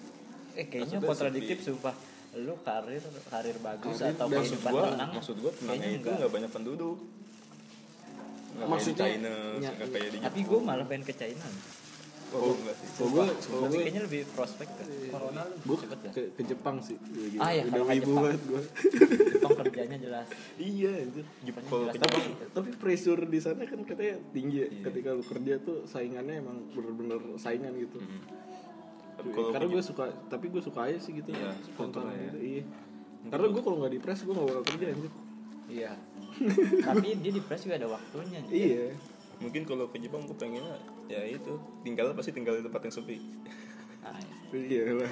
[0.55, 1.95] eh kayaknya kontradiktif sumpah.
[2.35, 6.17] Lu karir karir bagus Karir atau kehidupan gue tenang maksud gue tenangnya kayaknya itu enggak.
[6.19, 6.97] nggak banyak penduduk.
[8.55, 11.47] Nggak Maksudnya, China ya, kayak di tapi gue malah pengen ke China
[12.31, 13.25] oh enggak sih Kalau gue,
[13.75, 14.87] kayaknya lebih prospek kan.
[15.07, 16.11] corona gue Cepet ya?
[16.11, 16.97] ke, ke Jepang sih.
[16.97, 17.37] Lagi.
[17.37, 18.61] Ah, iya, Udah wibu banget gue.
[19.29, 20.27] Jepang kerjanya jelas.
[20.57, 21.25] iya, anjir.
[21.41, 24.67] Jepang Jelas kalau ke tapi- Jepang Tapi pressure di sana kan katanya tinggi ya.
[24.67, 24.81] Iya.
[24.83, 27.97] Ketika lu kerja tuh saingannya emang bener-bener saingan gitu.
[27.97, 28.21] Hmm.
[29.15, 31.29] Tapi kalau Karena gue suka, tapi gue suka aja sih gitu.
[31.29, 32.19] Iya, spontan ya.
[32.25, 32.37] gitu.
[32.41, 32.63] Iya.
[33.25, 35.11] Karena gue kalau nggak di press gue nggak bakal kerja anjir.
[35.65, 35.91] Iya.
[36.87, 38.39] Tapi dia di press juga ada waktunya.
[38.43, 38.51] Ji.
[38.51, 38.87] Iya.
[39.39, 43.17] Mungkin kalau ke Jepang gue pengennya ya itu tinggal pasti tinggal di tempat yang sepi
[44.05, 44.35] Nah, iya.
[44.85, 45.09] Iya lah.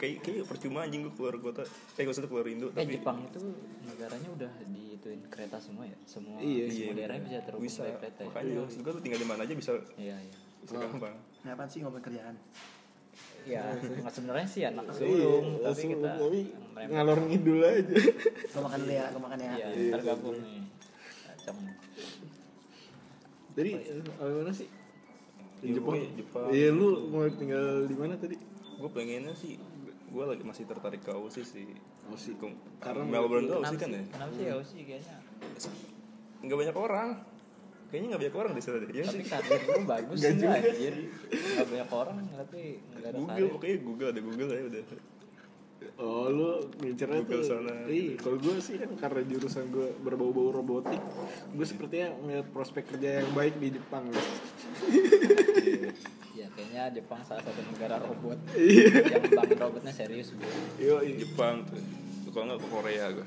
[0.00, 1.62] Kayak kayak percuma anjing gue keluar kota
[1.94, 3.38] eh gue keluar Indo Eh tapi Jepang itu
[3.84, 5.94] negaranya udah diituin kereta semua ya.
[6.08, 8.28] Semua Iya, semua iya, daerahnya bisa terhubung bisa kereta ya.
[8.32, 10.34] makanya maksud gue lu tinggal di mana aja bisa Iya, iya.
[10.64, 12.34] bisa gampang Ngapain sih ngomong kerjaan?
[13.44, 13.62] Ya,
[14.00, 16.10] nggak sebenarnya sih anak Iya, sulung, tapi kita
[16.80, 17.96] ngalor ngidul aja.
[18.48, 19.50] Gue makan dulu ya, gue makan ya.
[19.52, 20.64] Iya, Iya, tergabung nih.
[21.28, 21.56] Kacang.
[23.60, 23.70] Jadi
[24.10, 24.68] apa mana sih?
[25.60, 25.92] Di Jepang.
[25.92, 26.48] gue Jepang.
[26.48, 28.36] Iya lu mau tinggal di mana tadi?
[28.72, 29.60] gue pengennya sih
[30.06, 31.68] gue lagi masih tertarik ke Aussie sih
[32.06, 32.32] Aussie.
[32.34, 32.48] Ke-
[32.80, 35.16] Karena Melbourne tuh Aussie kan ya Kenapa sih ya sih kayaknya?
[36.40, 37.08] nggak banyak orang
[37.86, 40.94] kayaknya nggak banyak orang di sana deh ya Tapi sih karir lu bagus sih anjir.
[41.28, 43.50] Nggak banyak orang tapi nggak ada Google karir.
[43.52, 44.82] pokoknya Google ada Google ya udah
[46.00, 47.84] Oh lu ngincernya tuh sana.
[47.84, 50.96] Iya kalau gue sih kan karena jurusan gue berbau-bau robotik
[51.50, 55.92] Gue sepertinya ngeliat prospek kerja yang baik di Jepang Iya.
[56.32, 60.40] Ya kayaknya Jepang salah satu negara robot Iya yang bangun robotnya serius bu.
[60.76, 61.84] Yo iya Jepang tuh
[62.30, 63.26] kalau nggak ke Korea gue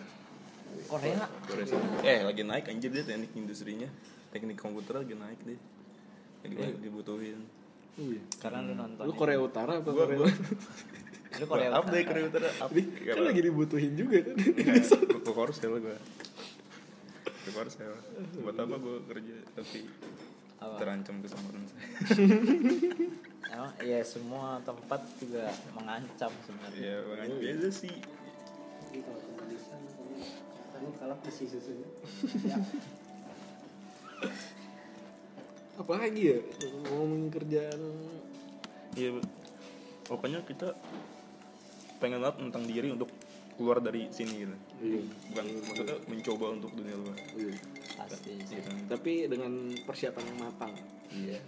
[0.84, 1.66] Korea Korea
[2.02, 3.86] eh lagi naik anjir dia teknik industrinya
[4.30, 5.60] teknik komputer lagi naik deh
[6.42, 7.38] lagi banyak dibutuhin
[7.94, 8.18] Iya.
[8.40, 9.04] karena lu nonton.
[9.04, 9.14] Lu.
[9.14, 10.34] Korea Utara apa Gua- Korea gua-
[11.40, 12.10] Lu Korea up deh Utara.
[12.10, 14.36] Korea Utara up Kan lagi dibutuhin juga kan?
[15.24, 15.98] Ke Korsel gue
[17.44, 17.92] ke Korsel
[18.40, 19.80] buat apa gue kerja tapi
[20.64, 20.78] Apa?
[20.80, 21.86] terancam keselamatan saya?
[23.54, 25.46] Emang ya semua tempat juga
[25.78, 26.82] mengancam sebenarnya.
[26.82, 27.94] ya makanya biasa sih.
[28.90, 29.44] Jadi kalau kamu
[31.24, 31.88] besi susunya.
[35.80, 36.38] Apa lagi ya?
[36.86, 37.82] Ngomongin kerjaan.
[38.94, 39.18] Iya,
[40.06, 40.78] pokoknya kita
[42.04, 43.08] pengen banget tentang diri untuk
[43.56, 44.56] keluar dari sini gitu.
[44.84, 47.18] Iya Bukan maksudnya mencoba untuk dunia luar.
[47.38, 47.56] Iya.
[47.96, 48.60] Pasti sih.
[48.60, 48.70] Gitu.
[48.92, 50.74] Tapi dengan persiapan yang matang
[51.14, 51.40] Iya.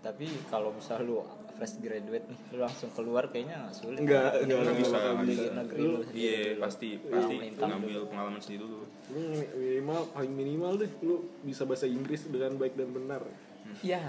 [0.00, 1.20] Tapi kalau misal lu
[1.60, 4.00] fresh graduate nih, lu langsung keluar kayaknya sulit.
[4.00, 5.42] Enggak, enggak, enggak bisa, bisa.
[5.52, 6.00] negeri lu.
[6.00, 8.08] sendiri Iya, pasti pasti ngambil dulu.
[8.08, 8.86] pengalaman sendiri dulu.
[9.12, 9.20] Lu
[9.60, 13.22] minimal paling minimal deh lu bisa bahasa Inggris dengan baik dan benar.
[13.80, 14.02] Iya.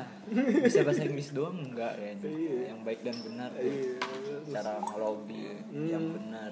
[0.62, 2.28] Bisa bahasa Inggris doang enggak kayaknya.
[2.28, 2.54] Iya.
[2.70, 3.50] Yang baik dan benar.
[3.56, 3.94] Iya.
[4.50, 6.52] Cara ngelobi yang benar.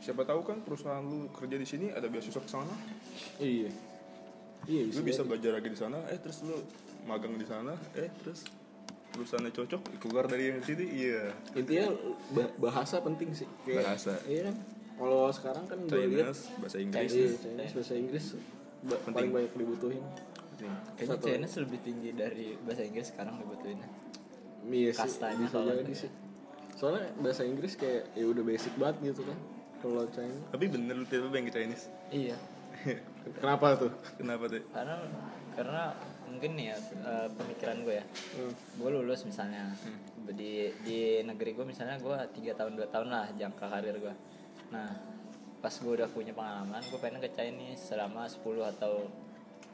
[0.00, 2.74] Siapa tahu kan perusahaan lu kerja di sini ada beasiswa ke sana.
[3.36, 3.68] Iya.
[4.64, 6.52] Iya Lu bisa belajar lagi di sana, eh terus lu
[7.02, 8.44] magang di sana, eh terus
[9.10, 11.32] perusahaannya cocok keluar dari yang sini, iya.
[11.52, 11.96] Intinya
[12.30, 13.48] ba- bahasa penting sih.
[13.66, 14.20] Bahasa.
[14.24, 14.56] Iya kan.
[14.94, 17.08] Kalau sekarang kan Chinese, bahasa Inggris.
[17.10, 18.24] Iya, Chinese bahasa Inggris
[18.80, 19.14] ba- Penting.
[19.16, 20.04] paling banyak dibutuhin.
[20.68, 21.26] Kayaknya Satu.
[21.26, 23.80] Chinese lebih tinggi dari bahasa Inggris sekarang dibutuhin.
[24.68, 26.10] Iya sih, Kastanya bisa kalau jadi sih.
[26.76, 29.38] Soalnya bahasa Inggris kayak ya udah basic banget gitu kan.
[29.80, 30.44] Kalau Chinese.
[30.52, 31.84] Tapi bener lu tiba pengen ke Chinese.
[32.12, 32.36] Iya.
[33.40, 33.92] Kenapa tuh?
[34.20, 34.62] Kenapa tuh?
[34.72, 34.96] Karena
[35.56, 35.82] karena
[36.30, 38.04] mungkin nih ya eh, pemikiran gue ya.
[38.38, 38.52] Hmm.
[38.54, 39.74] gue lulus misalnya
[40.30, 44.14] di di negeri gue misalnya gue tiga tahun dua tahun lah jangka karir gue
[44.70, 44.94] nah
[45.60, 49.10] pas gue udah punya pengalaman gue pengen ke Chinese selama 10 atau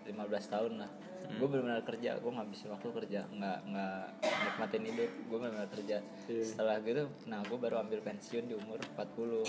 [0.07, 0.15] 15
[0.49, 0.91] tahun lah
[1.29, 6.45] gue benar-benar kerja gue ngabisin waktu kerja nggak nggak nikmatin hidup gue benar-benar kerja Iya.
[6.45, 9.43] setelah gitu nah gue baru ambil pensiun di umur 40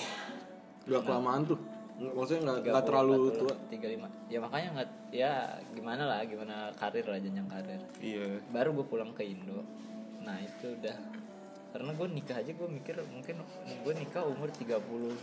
[0.88, 1.60] Gak kelamaan tuh.
[1.98, 3.54] Maksudnya nggak nggak terlalu tua.
[3.68, 5.32] 35 ya makanya nggak ya
[5.70, 8.40] gimana lah gimana karir lah jenjang karir Iya.
[8.50, 9.66] baru gue pulang ke Indo
[10.20, 10.98] nah itu udah
[11.68, 13.36] karena gue nikah aja gue mikir mungkin
[13.82, 14.78] gue nikah umur 30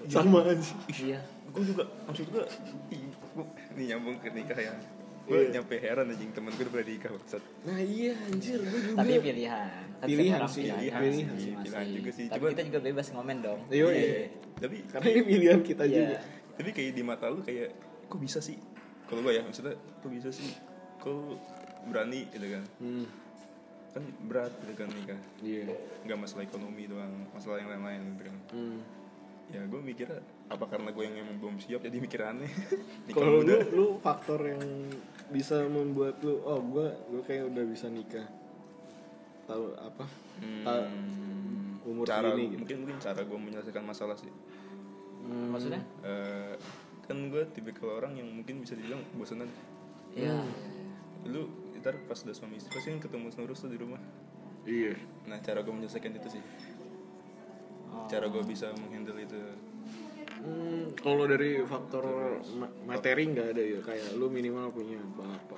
[0.07, 0.75] Sama aja.
[0.93, 2.45] iya gue juga maksud gue
[2.91, 4.75] ih, gua- ini nyambung ke nikah ya
[5.25, 8.99] gue nyampe heran anjing temen gue udah nikah maksud Nah iya anjir gue juga.
[8.99, 11.39] tapi pilihan Kan Pilihan sih, pilihan, pilihan masing-masing.
[11.39, 12.27] sih, pilihan juga sih.
[12.27, 14.23] tapi Cuman- kita juga bebas ngomen dong Iya, iya.
[14.55, 15.97] tapi Karena ini pilihan kita Iya.
[15.99, 16.17] juga.
[16.55, 17.69] tapi kayak di mata lu kayak
[18.05, 18.59] kok bisa sih
[19.05, 20.51] kalau gue ya maksudnya kok bisa sih
[20.97, 21.41] kok
[21.87, 23.07] berani gitu kan Hmm.
[23.91, 25.73] kan berat gitu kan nikah Iya.
[26.03, 28.79] nggak masalah ekonomi doang masalah yang lain-lain gitu kan Hmm.
[29.47, 32.53] ya gue mikirnya apa karena gue yang emang belum siap jadi mikir aneh
[33.11, 34.63] Kalau lu lu faktor yang
[35.27, 38.29] bisa membuat lu oh gue gue kayak udah bisa nikah.
[39.45, 40.05] Tahu apa?
[40.63, 42.59] Ta- Hmm, umur cara segini gitu.
[42.59, 44.33] mungkin mungkin cara gue menyelesaikan masalah sih
[45.21, 45.49] Hmm.
[45.49, 46.55] maksudnya Eh,
[47.03, 49.47] kan gue tipikal orang yang mungkin bisa dibilang bosanan
[50.13, 50.51] iya Hmm.
[51.25, 51.47] lu
[51.79, 54.01] ntar pas udah suami istri pasti kan ketemu terus tuh di rumah
[54.65, 54.93] iya
[55.25, 56.43] nah cara gue menyelesaikan itu sih
[57.87, 58.05] Oh.
[58.07, 59.39] cara gue bisa menghandle itu
[60.45, 62.05] Hmm, kalau dari faktor
[62.53, 65.57] ma- materi nggak ada ya kayak lu minimal punya apa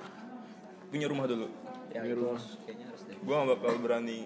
[0.87, 1.43] punya rumah dulu
[1.89, 2.39] ya itu rumah.
[2.63, 4.19] kayaknya harus deh gue gak bakal berani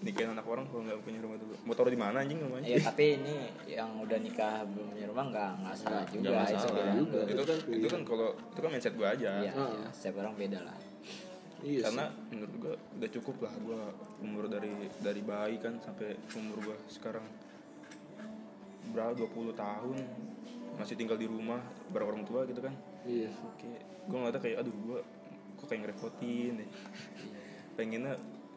[0.00, 2.78] nikahin anak orang kalau nggak punya rumah dulu mau taruh di mana anjing rumahnya Iya
[2.82, 3.34] tapi ini
[3.68, 6.74] yang udah nikah belum punya rumah nggak nggak salah juga Nggak itu masalah.
[6.74, 7.04] pilihan lu.
[7.22, 9.70] itu kan itu kan kalau itu kan mindset gue aja Iya, Ah.
[9.70, 10.76] iya, setiap orang beda lah.
[11.60, 13.80] iya karena menurut gue udah cukup lah gue
[14.20, 17.22] umur dari dari bayi kan sampai umur gue sekarang
[18.90, 19.96] berapa 20 tahun
[20.76, 22.72] masih tinggal di rumah bareng orang tua gitu kan.
[23.04, 23.28] Iya.
[23.46, 24.98] Oke gue ngeliatnya kayak aduh gue
[25.54, 26.68] kok kayak ngerepotin deh.
[27.74, 28.14] Pengennya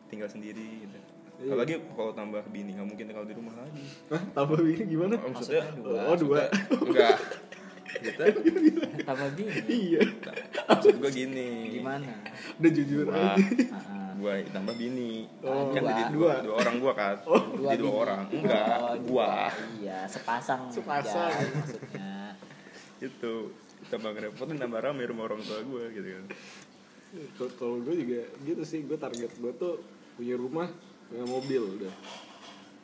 [0.07, 0.97] tinggal sendiri gitu.
[1.33, 1.49] Iya.
[1.49, 3.83] apalagi kalau tambah bini nggak mungkin tinggal di rumah lagi.
[4.07, 5.17] Hah, tambah ini gimana?
[5.17, 5.99] Oh, maksudnya dua.
[6.05, 6.41] oh dua.
[6.71, 7.17] Enggak.
[7.93, 8.21] Gitu
[9.09, 9.59] Tambah bini.
[9.67, 10.01] iya.
[10.65, 11.49] Maksud gue gini.
[11.77, 12.09] Gimana?
[12.53, 13.45] udah jujur gua aja.
[14.15, 15.25] Gua tambah bini.
[15.41, 15.89] Oh, kan dua.
[15.91, 16.33] jadi dua, Dua.
[16.41, 17.15] dua orang gua kan.
[17.21, 18.01] Dua jadi dua bini.
[18.01, 18.21] orang.
[18.29, 18.65] Enggak.
[18.79, 19.27] Oh, gua.
[19.27, 19.49] Iya,
[20.13, 20.61] sepasang.
[20.69, 21.31] Sepasang.
[21.31, 22.11] aja maksudnya.
[22.99, 23.33] itu
[23.85, 26.25] tambah ngerepotin tambah rame rumah orang tua gua gitu kan
[27.35, 30.65] Kalau- gue juga gitu sih gue target gue tuh punya rumah
[31.05, 31.93] punya mobil udah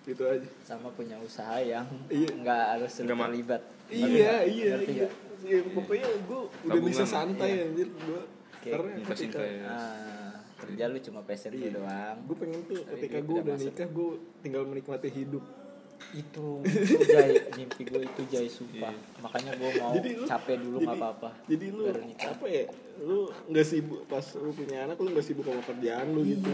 [0.02, 2.30] itu aja Sama punya usaha yang Iya.
[2.36, 3.62] nggak harus terlibat.
[3.88, 5.10] Iya iya Ngerti iya?
[5.40, 7.64] Iya, pokoknya gue udah Tabungan, bisa santai iya.
[7.66, 11.70] anjir gue Oke, karena ketika invest Ah, kerja lu cuma passion Iya.
[11.74, 12.18] doang.
[12.22, 13.70] gue pengen tuh ketika gue udah udah masuk.
[13.72, 14.10] nikah gue
[14.42, 15.44] tinggal menikmati hidup
[16.10, 18.94] Itu, itu jai, mimpi gue itu jai sumpah.
[19.20, 21.30] Makanya gue mau Jadi lu- capek dulu nggak apa-apa.
[21.46, 21.84] jadi lu
[22.18, 22.64] apa ya
[23.00, 26.52] lu nggak sibuk pas lu punya anak lu nggak sibuk sama kerjaan lu gitu.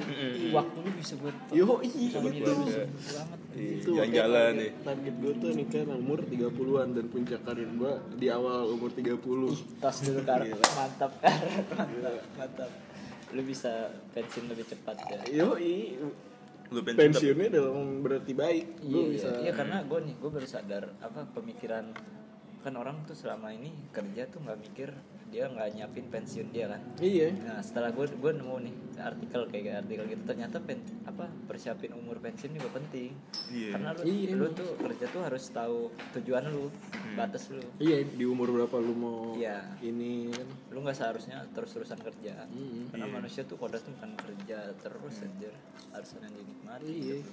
[0.51, 2.13] Waktu lu bisa buat yo iya gitu.
[2.13, 2.89] sibuk banget.
[3.55, 4.71] Iya, itu jalan-jalan makanya deh.
[4.75, 9.17] target, target gue tuh nikah umur 30-an dan puncak karir gue di awal umur 30
[9.79, 12.13] tos dulu karet mantap karet mantap.
[12.37, 12.71] Mantap
[13.33, 13.71] lu bisa
[14.13, 15.57] pensiun lebih cepat ya yo
[16.73, 18.65] lu pensiun pensiunnya dalam berarti baik.
[18.81, 21.85] Iya gue iya, bisa iya karena gue nih gue baru sadar apa pemikiran
[22.65, 24.89] kan orang tuh selama ini kerja tuh nggak mikir
[25.35, 26.79] dia nggak nyiapin pensiun dia kan.
[27.03, 27.35] Iya.
[27.43, 32.23] Nah setelah gue gue nemu nih artikel kayak artikel gitu ternyata pen, apa persiapin umur
[32.23, 33.11] pensiun juga penting.
[33.51, 33.75] Iya.
[33.75, 36.71] karena lu Iya, lu tuh kerja tuh harus tahu tujuan lu
[37.19, 37.59] batas lu.
[37.83, 39.75] Iya di umur berapa lu mau Iya.
[39.83, 40.31] ini?
[40.31, 42.47] Kan lu nggak seharusnya terus-terusan kerja.
[42.55, 43.15] Mm, karena iya.
[43.19, 45.51] manusia tuh kodrat tuh bukan kerja terus aja
[45.91, 47.19] harus ada yang dinikmati iya.
[47.19, 47.31] gitu.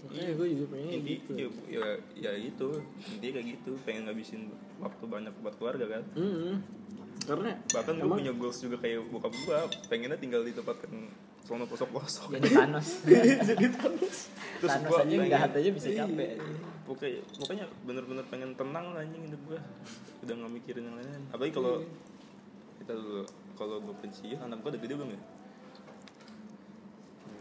[0.00, 1.32] makanya gue juga pengen inti gitu.
[1.36, 1.84] ya, ya,
[2.16, 2.68] ya itu.
[3.16, 3.70] Intinya kayak gitu.
[3.88, 6.04] Pengen ngabisin waktu banyak buat keluarga kan.
[6.16, 6.79] Mm-mm.
[7.20, 11.08] Karena bahkan gue punya goals juga kayak bokap gue pengennya tinggal di tempat yang
[11.40, 12.88] sono pelosok pelosok jadi Thanos.
[13.48, 14.16] Jadi Thanos.
[14.60, 16.30] Terus Thanos gua aja pengen- jahat aja bisa capek.
[16.84, 19.58] Pokoknya pokoknya bener-bener pengen tenang lah anjing hidup gue
[20.20, 21.74] udah nggak mikirin yang lain apalagi kalau
[22.78, 23.22] kita dulu
[23.54, 25.20] kalau gue pensiun anak gue udah gede belum ya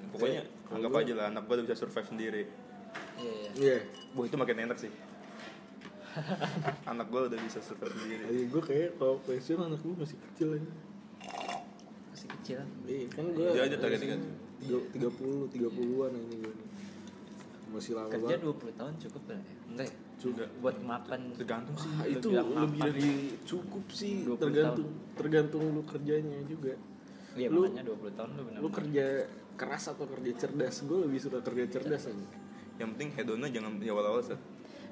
[0.10, 2.44] pokoknya anggap gua- aja lah anak gue udah bisa survive sendiri.
[3.16, 3.78] Iya iya iya.
[4.16, 4.90] Wah itu makin enak sih
[6.92, 8.24] anak gue udah bisa survive sendiri.
[8.26, 10.72] Ayo gue kayak kalau pensiun anak gue masih kecil aja.
[12.12, 12.60] Masih kecil.
[12.86, 14.22] Iya kan gue Dia aja targetnya kan.
[14.92, 16.68] tiga puluh tiga puluhan ini gue nih.
[17.70, 18.74] Masih lama kerja banget.
[18.74, 19.54] 20 tahun cukup lah ya?
[19.70, 19.96] Enggak ya?
[20.20, 20.46] Juga.
[20.60, 21.92] Buat makan tergantung sih.
[21.96, 22.78] Ah, itu lebih mapan.
[22.82, 23.12] dari
[23.46, 24.14] cukup sih.
[24.26, 26.74] 20 tergantung tergantung lu kerjanya juga.
[27.38, 29.06] Iya lu- makanya 20 tahun lu benar lu kerja
[29.54, 30.76] keras atau kerja cerdas?
[30.84, 32.28] Gue lebih suka kerja cerdas aja
[32.80, 34.40] yang penting hedonnya jangan di awal-awal set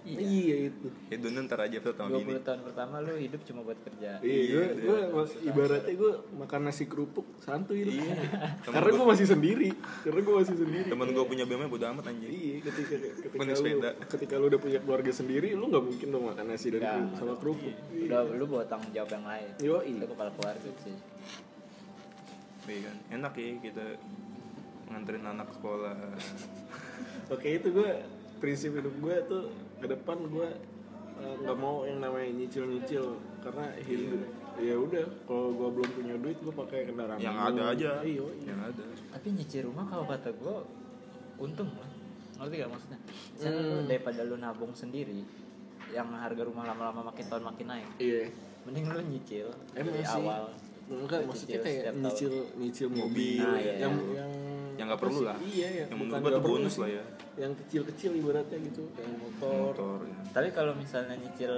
[0.03, 0.17] iya.
[0.19, 0.87] Iya itu.
[1.07, 2.35] Hedonnya ntar aja tuh tahun ini.
[2.35, 4.19] 20 tahun pertama lu hidup cuma buat kerja.
[4.19, 7.93] Iya gue Iya, gue ibaratnya gue makan nasi kerupuk santuy lah.
[7.93, 8.15] Iya.
[8.75, 9.69] karena gue masih sendiri
[10.03, 10.87] karena gue masih sendiri.
[10.87, 12.29] Temen gue punya BMW bodo amat anjing.
[12.29, 13.71] Iya, ketika ketika lu
[14.05, 16.93] ketika lu udah punya keluarga sendiri, lu nggak mungkin dong makan nasi dan Ya.
[16.93, 17.73] kru- sama kerupuk.
[17.91, 19.49] udah lu bawa tanggung jawab yang lain.
[19.59, 19.89] Yoi.
[19.89, 20.95] itu kepala keluarga sih.
[22.63, 22.95] Iya kan?
[23.13, 23.85] Enak ya kita
[24.87, 25.95] nganterin anak sekolah.
[27.27, 27.89] Oke itu gue
[28.37, 29.43] prinsip hidup gue tuh
[29.77, 30.49] ke depan gue
[31.17, 33.05] eh, nggak mau yang namanya nyicil nyicil
[33.39, 34.21] karena hidup
[34.57, 37.49] ya udah kalau gue belum punya duit gue pakai kendaraan yang umum.
[37.51, 38.45] ada aja iya iya.
[38.47, 40.55] yang ada tapi nyicil rumah kalau kata gue
[41.37, 41.89] untung lah
[42.37, 42.99] ngerti gak maksudnya
[43.31, 43.87] Misalnya lu Hmm.
[43.87, 45.21] daripada lu nabung sendiri
[45.87, 48.29] yang harga rumah lama-lama makin tahun makin naik iya
[48.63, 50.17] mending lu nyicil Emang dari sih.
[50.17, 50.43] awal
[50.87, 52.01] enggak maksudnya kayak tahun.
[52.01, 54.17] nyicil nyicil mobil Nah, iya, yang iya.
[54.17, 54.31] yang
[54.77, 55.37] Yang nggak perlu lah.
[55.41, 56.81] iya yang, Yang bukan menurut gua nggak tuh perlu bonus sih.
[56.81, 57.03] lah ya.
[57.37, 60.17] yang kecil kecil ibaratnya gitu kayak motor motor ya.
[60.33, 61.53] tapi kalau misalnya nyicil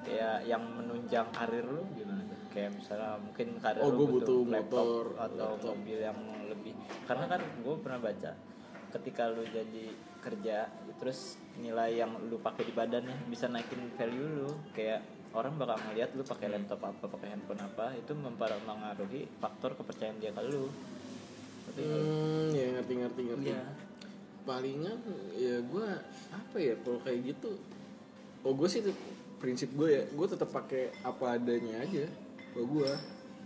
[0.00, 4.86] kayak yang menunjang karir lu gimana kayak misalnya mungkin karir Oh, lu gua butuh laptop
[4.86, 5.74] motor, atau laptop.
[5.76, 6.18] mobil yang
[6.50, 6.72] lebih
[7.06, 8.30] karena kan gue pernah baca
[8.90, 9.86] ketika lu jadi
[10.18, 10.66] kerja
[10.98, 14.98] terus nilai yang lu pakai di badannya bisa naikin value lu kayak
[15.30, 20.34] orang bakal ngeliat lu pakai laptop apa pakai handphone apa itu mempengaruhi faktor kepercayaan dia
[20.34, 20.66] ke lu
[21.70, 23.62] Ngerti hmm ya ngerti ngerti ngerti Iya.
[24.42, 24.98] palingan
[25.32, 25.86] ya gue
[26.28, 27.50] apa ya kalau kayak gitu
[28.40, 28.80] oh gue sih
[29.36, 32.04] prinsip gue ya gue tetap pakai apa adanya aja
[32.50, 32.90] kalau gue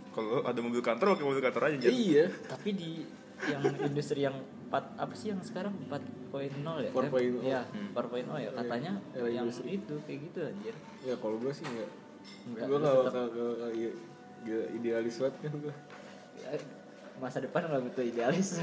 [0.09, 1.87] Kalau ada mobil kantor, pakai mobil kantor aja.
[1.87, 3.03] Iya Tapi di
[3.45, 6.89] yang industri yang 4 apa sih yang sekarang 4.0 ya?
[6.89, 7.19] 4.0.
[7.19, 7.61] Eh, Iya,
[7.91, 8.49] 4.0 ya.
[8.55, 9.75] Katanya Era yang industri.
[9.75, 10.75] itu kayak gitu anjir.
[11.03, 11.91] ya kalau gue sih enggak
[12.47, 13.25] Enggak, gue gak bakal
[14.71, 15.75] idealis banget kan gue
[16.35, 16.49] Ya,
[17.17, 18.59] masa depan nggak butuh idealis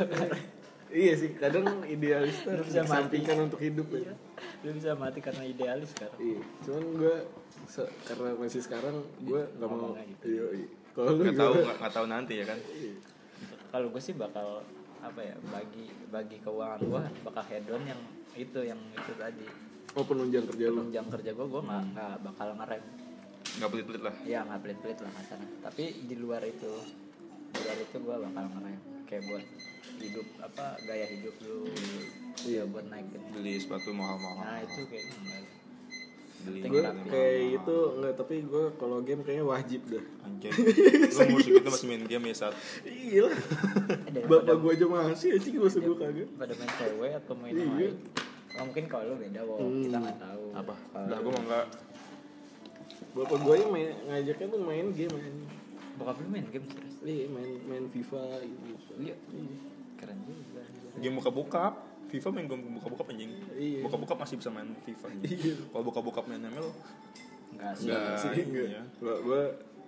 [0.93, 2.89] iya sih kadang idealis tuh harus bisa mati.
[3.17, 4.15] disampingkan untuk hidup ya Iya.
[4.63, 7.17] lu bisa mati karena idealis sekarang iya cuman gue
[7.65, 10.25] se- karena masih sekarang gue gak mau Ngomongnya gitu.
[10.29, 12.59] iya iya kalau lu Nggak tahu, nggak nggak tahu nanti ya kan.
[12.69, 12.95] Iya.
[13.69, 14.49] kalau gue sih bakal
[15.01, 18.01] apa ya bagi bagi keuangan gue bakal hedon yang
[18.35, 19.47] itu yang itu tadi
[19.93, 22.85] oh penunjang kerja lu penunjang kerja gue gue nggak nggak bakal ngerem
[23.53, 24.15] Nggak pelit-pelit lah.
[24.23, 26.73] ya nggak pelit pelit lah kasarnya tapi di luar itu
[27.63, 29.45] luar itu gue bakal ngerem kayak buat
[30.03, 31.69] hidup apa gaya hidup lu.
[32.43, 32.63] Iya.
[32.67, 34.43] Buat naikin Beli sepatu mahal-mahal.
[34.43, 35.43] nah itu kayaknya enggak
[36.43, 40.05] Beli gue kayak itu enggak tapi gue kalau game kayaknya wajib dah.
[40.27, 40.51] Anjir.
[41.15, 43.23] Lu umur segitu masih main game ya saat iya.
[43.31, 43.37] Lah
[44.13, 47.65] Eh, bapak gue aja masih sih gue sebut kagak pada main cewek atau main Iya.
[47.69, 47.95] lain
[48.53, 50.45] oh, mungkin kalau lu beda wo kita nggak tahu.
[50.53, 50.75] Apa?
[51.09, 51.67] Udah gue mau nggak?
[53.13, 55.31] Bapak gue aja main ngajaknya tuh main game aja
[55.93, 59.15] bokap lu main game serius iya main main FIFA gitu iya
[59.99, 60.63] keren juga
[60.99, 61.65] game buka-buka.
[62.13, 63.33] FIFA main game buka-buka anjing.
[63.57, 63.81] Iya.
[63.89, 65.07] Buka-buka masih bisa main FIFA.
[65.25, 65.57] Iya.
[65.73, 66.69] Kalau buka-buka main ML
[67.53, 68.17] enggak sih Enggak.
[68.19, 68.83] sih enggak iya.
[68.97, 69.41] gue gue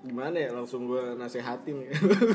[0.05, 1.91] gimana ya langsung gue nasehatin ya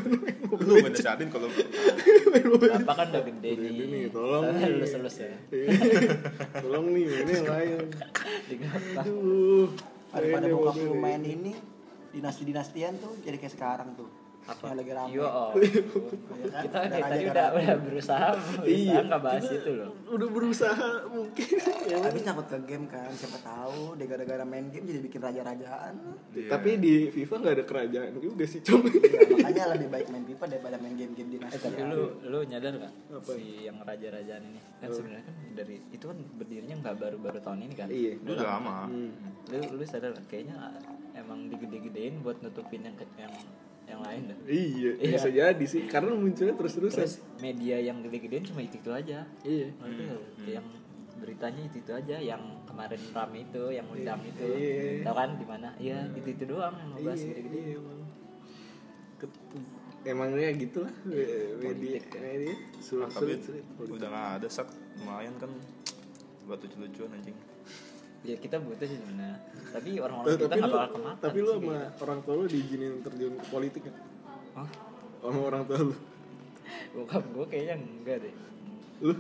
[0.66, 3.72] lu gak nasihatin kalau Bapak kan udah gede nih.
[3.78, 4.74] nih, tolong nih.
[4.74, 5.38] lulus-lulus ya.
[6.66, 7.78] tolong nih ini yang lain
[8.98, 9.70] aduh
[10.10, 10.98] daripada bokap lu ini.
[10.98, 11.54] main ini
[12.10, 14.10] dinasti-dinastian tuh jadi kayak sekarang tuh
[14.46, 14.64] apa?
[14.66, 15.52] yang lagi rame Iya, oh.
[15.52, 16.62] kan?
[16.64, 17.58] Kita Udah kayak tadi udah kan?
[17.60, 19.90] udah berusaha, berusaha iya nggak bahas kita itu loh.
[20.10, 21.56] udah berusaha mungkin
[21.92, 25.94] ya habis nyangkut ke game kan siapa tahu dia gara-gara main game jadi bikin raja-rajaan
[26.30, 26.50] Iya.
[26.50, 30.46] tapi di FIFA nggak ada kerajaan juga sih cuma Iya, makanya lebih baik main FIFA
[30.48, 33.32] daripada main game-game Eh dinasti tapi lu lu nyadar gak Apa?
[33.34, 37.74] si yang raja-rajaan ini kan sebenarnya kan dari itu kan berdirinya nggak baru-baru tahun ini
[37.76, 37.88] kan?
[37.90, 38.14] Iya.
[38.22, 38.78] Udah lama.
[38.88, 39.12] Hmm.
[39.50, 40.56] Lu lu sadar kayaknya
[41.14, 43.34] emang digede-gedein buat nutupin yang yang
[43.90, 44.38] yang lain dah.
[44.46, 45.12] iya Iya.
[45.18, 49.26] bisa jadi sih karena munculnya terus terusan Terus media yang gede-gedein cuma itu itu aja.
[49.42, 50.22] iya nggak?
[50.46, 50.68] Yang
[51.20, 55.04] beritanya itu itu aja, yang kemarin rame itu, yang undang itu, Iya.
[55.04, 55.70] tau kan di mana?
[55.76, 57.60] Iya itu itu doang yang ngebahas iya, gede-gede.
[57.60, 58.00] iya, emang
[60.32, 60.94] emangnya gitu lah
[61.60, 65.52] media media sulit Nah, sulit sulit udah gak ada sak lumayan kan
[66.48, 67.36] buat lucu-lucuan anjing
[68.22, 69.38] Ya kita butuh sih sebenarnya.
[69.70, 71.16] Tapi Eh, orang-orang kita tapi nggak bakal kemakan.
[71.20, 74.04] tapi lu sama kayak orang tua lu diizinin terjun ke politik kan gitu.
[74.52, 74.70] Hah?
[75.20, 75.96] sama orang tua lu
[76.92, 78.34] Bokap gue kayaknya enggak deh.
[79.00, 79.14] lu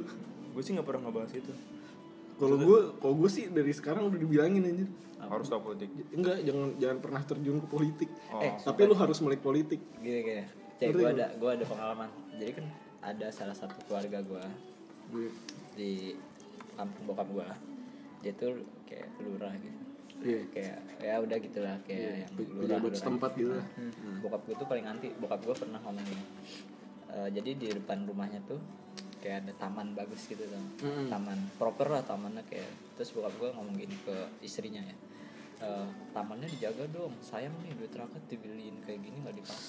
[0.49, 1.53] gue sih gak pernah ngebahas itu
[2.35, 4.85] kalau gue kalau gue sih dari sekarang udah dibilangin aja
[5.21, 9.17] harus tahu politik enggak jangan jangan pernah terjun ke politik oh Eh, tapi lu harus
[9.19, 10.43] melek politik Gini gini.
[10.77, 11.13] Cek gue nggak?
[11.13, 12.09] ada gue ada pengalaman.
[12.33, 12.65] Jadi kan
[13.01, 14.43] ada salah satu keluarga gue
[15.09, 15.35] Gue-
[15.73, 16.15] di
[16.73, 17.47] kampung bokap gue.
[18.19, 18.51] Dia tuh
[18.83, 19.79] kayak lurah gitu.
[20.19, 22.77] iya Kayak ya udah gitulah kayak yang pe- lurah.
[22.77, 22.91] lurah.
[22.93, 24.19] setempat gitu lah Hmm.
[24.19, 25.07] Bokap gue tuh paling anti.
[25.13, 26.23] Bokap gue pernah ngomong gini.
[27.09, 28.59] "Eh, jadi di depan rumahnya tuh
[29.19, 30.63] kayak ada taman bagus gitu kan.
[30.81, 31.07] Mm-mm.
[31.07, 32.67] Taman proper lah tamannya kayak.
[32.93, 34.95] Terus bokap gue ngomong gini ke istrinya ya.
[35.61, 37.15] "Eh, tamannya dijaga dong.
[37.21, 39.67] Sayang nih duit rakyat dibeliin kayak gini nggak dipakai.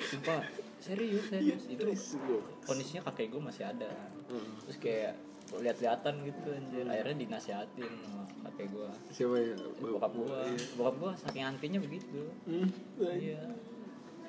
[0.00, 0.40] Sumpah,
[0.78, 1.84] serius serius itu
[2.62, 3.92] kondisinya kakek gue masih ada.
[4.26, 4.56] Hmm.
[4.64, 5.12] Terus kayak
[5.58, 6.84] lihat-lihatan gitu anjir.
[6.86, 9.54] Akhirnya dinasihatin sama kakek gue siapa ya?
[9.82, 10.38] Bokap gua.
[10.78, 11.12] Bokap gua.
[11.18, 12.30] Saking antinya begitu.
[12.46, 12.70] Hmm,
[13.02, 13.40] iya.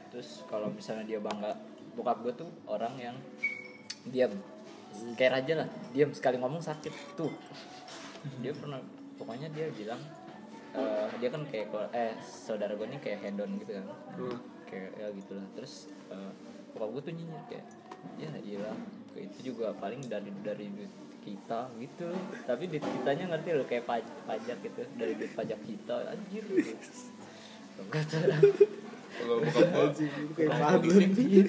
[0.10, 1.54] Terus kalau misalnya dia bangga
[1.94, 3.16] bokap gua tuh orang yang
[4.10, 4.34] diam.
[5.14, 6.10] Kayak raja lah diam.
[6.10, 7.30] Sekali ngomong sakit tuh.
[8.42, 8.82] Dia pernah
[9.22, 10.02] pokoknya dia bilang
[10.74, 13.86] eh, dia kan kayak eh saudara gua nih kayak hedon gitu kan.
[14.18, 14.40] Hmm.
[14.72, 16.32] kayak ya gitulah terus eh,
[16.72, 17.68] bokap gua tuh nyinyir kayak
[18.16, 18.72] ya iya
[19.20, 20.72] itu juga paling dari dari
[21.22, 22.07] kita gitu.
[22.43, 25.95] Tapi duit kitanya ngerti loh kayak paj- pajak gitu dari duit pajak kita.
[26.09, 26.74] Anjir gitu.
[27.82, 28.49] Enggak tahu.
[29.11, 29.38] kalau
[29.91, 31.45] Anjing, itu kayak politik.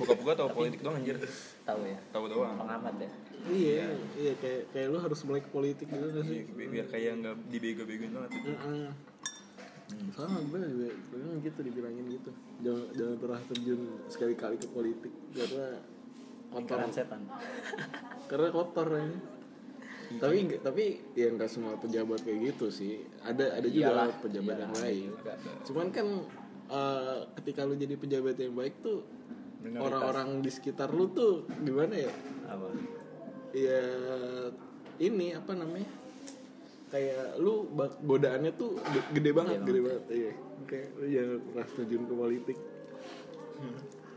[0.00, 1.16] bokap gue tau politik doang anjir?
[1.62, 1.98] Tahu ya.
[2.10, 2.56] Tahu doang.
[2.56, 3.10] Pengamat ya.
[3.42, 6.46] Iya iya kayak kayak lu harus melek politik gitu gak sih?
[6.54, 8.90] Bi- biar kayak nggak dibego-begoin banget itu Heeh.
[10.14, 12.30] sama gue juga gue gitu dibilangin gitu.
[12.62, 15.66] Jangan jangan pernah terjun sekali kali ke politik karena
[16.52, 17.20] kotor lingkaran setan.
[18.30, 19.18] Karena kotor ini
[20.12, 20.84] tapi nggak- tapi
[21.14, 23.00] ya nggak semua pejabat kayak gitu sih.
[23.24, 25.08] Ada ada juga Iyalah, pejabat iyalah, yang lain.
[25.64, 26.06] Cuman kan
[26.68, 29.00] eh, ketika lu jadi pejabat yang baik tuh
[29.72, 32.12] orang-orang di sekitar lu tuh gimana ya?
[32.44, 32.68] Apa?
[33.52, 33.80] Ya
[34.98, 35.88] ini apa namanya?
[36.88, 37.72] Kayak lu
[38.02, 40.32] godaannya tuh ge- gede banget Gede gede banget iya.
[40.62, 42.58] Kayak lu jangan pernah terjun ke politik.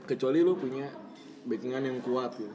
[0.05, 0.87] Kecuali lu punya
[1.45, 2.53] backingan yang kuat gitu.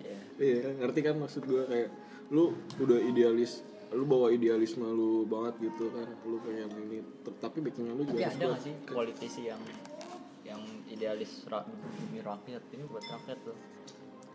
[0.00, 1.88] Ya iya ngerti kan maksud gue kayak
[2.30, 3.60] lu udah idealis
[3.90, 7.02] lu bawa idealisme lu banget gitu kan lu pengen ini
[7.36, 8.50] tapi backingan lu tapi juga harus ada kuat.
[8.50, 9.60] nggak sih politisi yang
[10.40, 13.56] yang idealis demi rakyat ini buat rakyat tuh?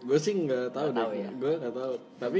[0.01, 1.29] Gue sih nggak tahu Nggak deh tahu ya?
[1.33, 1.93] gue nggak tahu.
[2.17, 2.39] Tapi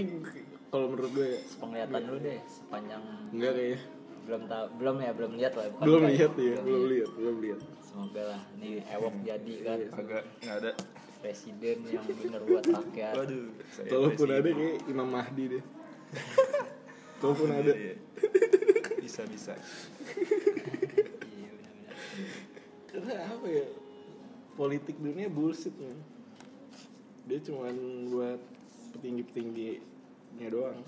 [0.68, 3.80] kalau menurut gue ya, penglihatan lu deh sepanjang enggak kayaknya.
[4.26, 7.36] Belum tahu belum ya belum lihat lah bukan belum kayak- lihat ya belum lihat belum
[7.40, 7.60] lihat.
[7.80, 9.78] Semoga lah nih ewok jadi kan.
[9.96, 10.72] Agak nggak ada
[11.26, 13.14] presiden yang bener buat rakyat.
[13.18, 13.50] Waduh.
[13.58, 13.90] Presiden.
[14.30, 15.64] ada kayak Imam Mahdi deh.
[17.20, 17.74] Kalaupun ada.
[17.74, 17.98] Iya.
[19.02, 19.54] bisa bisa.
[21.26, 21.98] Iya benar-benar
[22.94, 23.68] karena apa ya?
[24.56, 25.98] Politik dunia bullshit man.
[27.26, 27.76] Dia cuman
[28.14, 28.42] buat
[28.94, 30.80] petinggi petingginya doang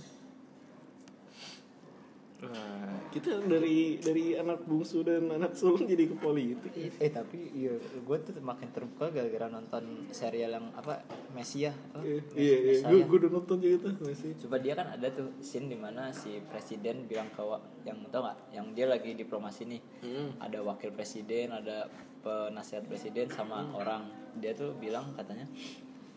[2.37, 6.69] Wah, kita dari dari anak bungsu dan anak sulung jadi ke politik.
[7.01, 11.01] Eh tapi iya gue tuh makin terbuka gara-gara nonton serial yang apa
[11.33, 12.05] Mesia apa?
[12.05, 12.85] iya iya iya.
[12.85, 16.13] Gue gue udah nonton juga tuh masih Coba dia kan ada tuh scene di mana
[16.13, 17.41] si presiden bilang ke
[17.89, 19.81] yang tau gak yang dia lagi diplomasi nih.
[20.05, 20.29] Hmm.
[20.37, 21.89] ada wakil presiden ada
[22.21, 24.05] penasihat presiden sama orang.
[24.37, 25.49] Dia tuh bilang katanya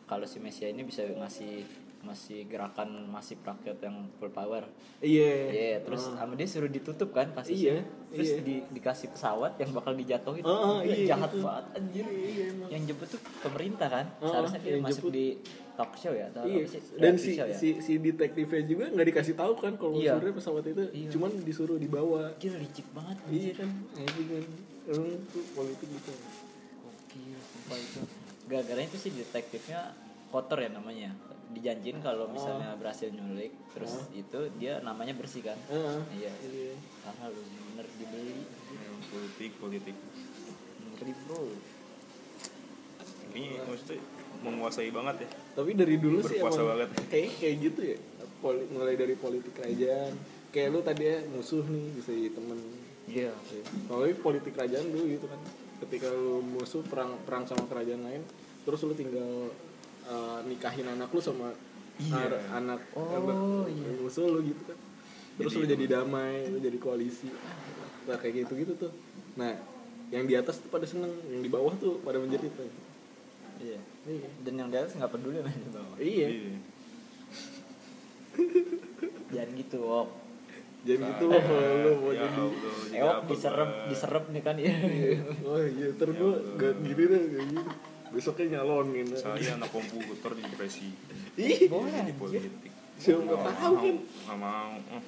[0.05, 1.65] kalau si Mesia ini bisa ngasih
[2.01, 4.65] masih gerakan masih rakyat yang full power
[4.99, 7.77] iya Iya, terus sama dia suruh ditutup kan kasusnya.
[7.77, 7.77] Iya,
[8.09, 8.41] terus iya.
[8.41, 10.41] di, dikasih pesawat yang bakal dijatuhin.
[10.43, 11.45] Oh, Gila, iya, jahat gitu.
[11.45, 12.05] banget anjir.
[12.07, 12.69] Iya, emang.
[12.69, 14.07] yang jemput tuh pemerintah kan.
[14.19, 15.13] Oh, Seharusnya dia masuk jemput.
[15.13, 15.27] di
[15.75, 16.81] talk show ya atau Iya, sih?
[16.97, 17.57] dan si, show ya?
[17.57, 20.17] si si detektifnya juga nggak dikasih tahu kan kalau Iya.
[20.17, 21.09] sebenarnya pesawat itu Iya.
[21.13, 22.23] cuman disuruh dibawa.
[22.37, 23.17] Gila licik banget.
[23.29, 24.45] Iya kan, anjing kan.
[24.89, 26.13] Emang tuh politik gitu.
[26.79, 28.01] Gokil, sumpah itu.
[28.47, 29.93] Gara-gara itu sih detektifnya
[30.29, 31.13] kotor ya namanya.
[31.51, 35.59] Dijanjin kalau misalnya berhasil nyulik, terus itu dia namanya bersih kan.
[35.67, 35.99] Heeh.
[36.15, 36.33] Iya.
[36.47, 36.75] Iya.
[37.03, 38.37] Karena lu bener dibeli.
[39.11, 39.97] politik politik
[40.95, 41.43] Ngeri bro.
[43.31, 43.99] ini maksudnya
[44.43, 45.29] menguasai banget ya
[45.59, 46.89] Tapi dari dulu sih Berkuasa emang banget.
[47.11, 47.99] kayak kayak gitu ya.
[48.41, 50.15] Poli, mulai dari politik kerajaan.
[50.51, 52.59] Kayak lu tadi ya musuh nih bisa jadi temen.
[53.11, 53.33] Iya.
[53.91, 55.41] Kalau ini politik kerajaan dulu gitu kan.
[55.83, 58.23] Ketika lu musuh perang perang sama kerajaan lain,
[58.63, 59.51] terus lu tinggal
[60.11, 61.55] uh, nikahin anak lu sama
[62.01, 62.17] Iya.
[62.33, 63.93] ar- anak Oh, iya.
[63.97, 64.79] musuh lu gitu kan.
[65.37, 67.29] Terus lu jadi damai, lu jadi koalisi.
[68.09, 68.93] Nah, kayak gitu-gitu tuh.
[69.37, 69.53] Nah,
[70.09, 72.65] yang di atas tuh pada seneng, yang di bawah tuh pada menjerit tuh.
[73.61, 73.77] Iya.
[74.09, 74.29] Iya.
[74.41, 75.97] Dan yang di atas nggak peduli main di bawah.
[76.01, 76.29] Iya.
[79.31, 80.09] Jangan gitu, Wok.
[80.81, 82.41] Jadi gitu loh kalau lu mau ya jadi
[82.89, 83.85] jadi Ewok gua?
[83.93, 84.73] diserep nih kan ya.
[85.45, 87.63] Oh iya, ntar gue gak gini deh, gak gini
[88.11, 92.73] Besoknya nyalonin saya anak komputer di presiden Ih, Boleh di politik.
[92.99, 94.73] Siapa Nggak tahu kan nggak mau.
[94.93, 95.03] Eh,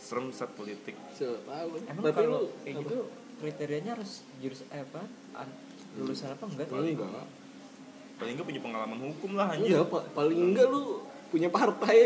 [0.00, 0.96] serem set politik.
[1.12, 1.68] Siapa tahu.
[1.86, 2.98] Emang Tapi kalau lu kayak gitu
[3.36, 5.04] kriterianya harus jurus eh, apa?
[5.36, 5.56] An-
[6.00, 6.66] lulusan apa enggak?
[6.72, 7.28] Paling enggak.
[8.16, 9.76] Paling nggak punya pengalaman hukum lah anjir.
[9.76, 10.82] Enggak, paling enggak lu
[11.28, 11.96] punya partai.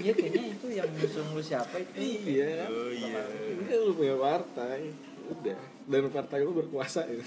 [0.00, 1.92] Iya, kayaknya itu yang ngusung lu siapa itu.
[2.00, 2.66] Iya.
[2.72, 3.20] Oh iya.
[3.52, 4.80] Enggak lu punya partai.
[5.28, 5.58] Udah.
[5.90, 7.18] Dan partai lu berkuasa ya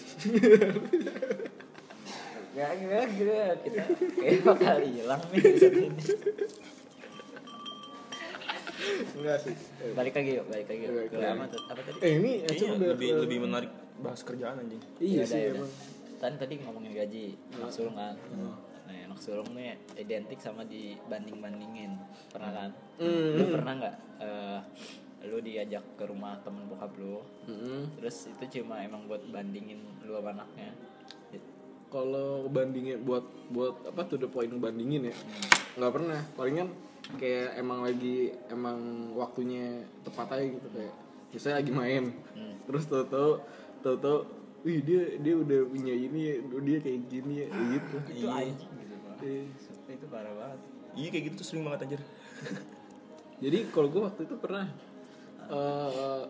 [2.54, 3.54] Gak, gak, gak.
[3.66, 3.84] Kita
[4.14, 5.44] kayak bakal hilang nih.
[9.14, 9.56] Enggak sih
[9.96, 10.92] Balik lagi yuk, balik lagi yuk.
[10.94, 11.34] Balik Ke lagi.
[11.34, 11.98] apa, apa tadi?
[12.04, 13.72] Eh ini Kayaknya udah lebih lebih menarik
[14.04, 15.72] bahas kerjaan anjing Iya Yaudah, sih emang
[16.24, 18.16] Kan tadi ngomongin gaji, anak sulung kan.
[18.16, 22.00] Nah, anak sulung nih identik sama dibanding-bandingin.
[22.32, 22.70] Pernah kan?
[22.96, 23.36] Hmm.
[23.36, 24.60] Lu pernah nggak eh,
[25.28, 27.20] lu diajak ke rumah temen bokap lu?
[27.44, 27.92] Mm-mm.
[28.00, 30.72] Terus itu cuma emang buat bandingin lu sama anaknya.
[31.94, 35.16] Kalau bandingin buat buat apa tuh the point bandingin ya
[35.76, 36.74] nggak pernah palingan
[37.14, 38.18] kayak emang lagi
[38.48, 38.78] emang
[39.14, 39.66] waktunya
[40.02, 40.94] tepat aja gitu kayak
[41.30, 42.58] misalnya lagi main Hmm.
[42.66, 43.30] terus tau tau
[43.80, 44.18] tau tau
[44.62, 48.96] wih dia dia udah punya ini ya dia kayak gini ya gitu Itu anjing gitu,
[48.98, 49.16] Pak.
[49.86, 50.60] Itu parah banget.
[50.94, 52.02] iya kayak gitu tuh sering banget anjir
[53.38, 54.66] jadi kalau gue waktu itu pernah
[55.46, 56.22] eh,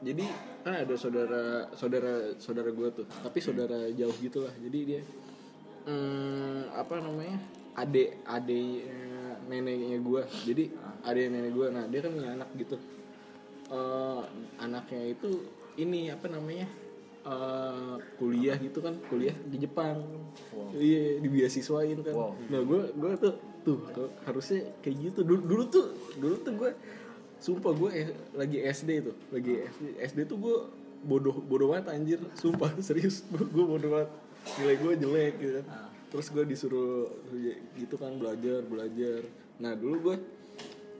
[0.00, 0.24] jadi
[0.64, 3.06] kan ada saudara saudara saudara gue tuh.
[3.08, 5.02] Tapi saudara jauh gitulah jadi dia
[5.84, 7.38] hmm, apa namanya?
[7.76, 10.64] Adik adik eh, neneknya gue jadi
[11.04, 12.76] adik nenek gue nah dia kan punya anak gitu.
[13.70, 14.22] Eh,
[14.60, 15.30] anaknya itu
[15.76, 16.66] ini apa namanya?
[17.20, 18.96] Eh, kuliah gitu kan.
[19.12, 20.00] Kuliah di Jepang.
[20.72, 22.14] Iya dibiasiswain kan.
[22.16, 22.32] Wow.
[22.48, 25.20] nah gue gue tuh tuh tuh, harusnya kayak gitu.
[25.28, 25.86] Dulu dulu tuh
[26.16, 26.72] dulu tuh gue
[27.40, 27.90] sumpah gue
[28.36, 30.56] lagi SD tuh lagi SD SD tuh gue
[31.00, 32.20] bodoh bodoh banget anjir.
[32.36, 33.24] Sumpah serius.
[33.32, 34.10] Gue bodoh banget.
[34.60, 35.66] Nilai gue jelek gitu kan.
[35.68, 35.88] Ah.
[36.10, 39.22] terus gue disuruh ya, gitu kan belajar belajar.
[39.62, 40.16] Nah dulu gue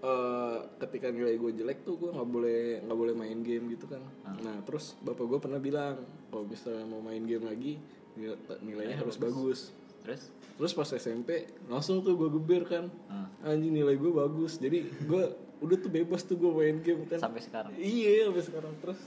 [0.00, 4.00] eh, ketika nilai gue jelek tuh gue nggak boleh nggak boleh main game gitu kan.
[4.40, 7.76] Nah terus bapak gue pernah bilang kalau misalnya mau main game lagi
[8.14, 9.74] nil- nilainya harus bagus.
[10.00, 10.32] terus?
[10.56, 12.84] Terus pas SMP langsung tuh gue geber kan.
[13.10, 13.28] Ah.
[13.44, 14.56] anjing nilai gue bagus.
[14.56, 15.24] Jadi gue
[15.60, 17.20] udah tuh bebas tuh gue main game kan.
[17.20, 17.72] Sampai sekarang.
[17.74, 18.72] Iya sampai sekarang.
[18.80, 19.00] Terus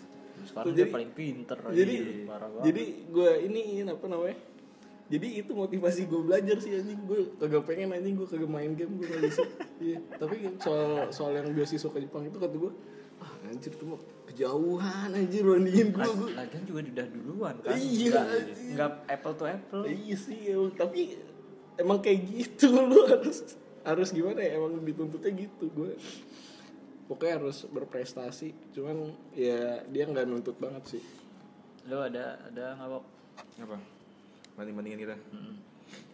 [0.44, 1.96] sekarang Tuh, dia jadi- paling pinter jadi
[2.26, 2.62] banget.
[2.66, 4.38] jadi gue ini apa namanya?
[5.04, 7.00] Jadi itu motivasi gue belajar sih anjing.
[7.04, 8.16] Gue kagak pengen anjing.
[8.16, 9.44] Gue kagak main game gue kagak bisa.
[9.84, 12.72] Iya tapi soal soal yang beasiswa ke Jepang itu kata gue
[13.20, 17.76] ah anjir tuh mah kejauhan anjir bandingin gue gue lagian juga udah duluan kan.
[17.76, 18.20] Iya,
[18.74, 19.84] nggak, apple to apple.
[19.84, 20.72] Iya sih emang.
[20.74, 21.20] tapi
[21.76, 25.66] emang kayak gitu lu harus harus gimana ya emang dituntutnya gitu.
[25.72, 25.96] Gue
[27.08, 31.04] pokoknya harus berprestasi cuman ya dia nggak nuntut banget sih.
[31.92, 33.04] Lo ada ada nggak Wok?
[33.60, 33.78] apa?
[34.56, 35.16] Banding bandingin kita?
[35.36, 35.56] Mm-mm.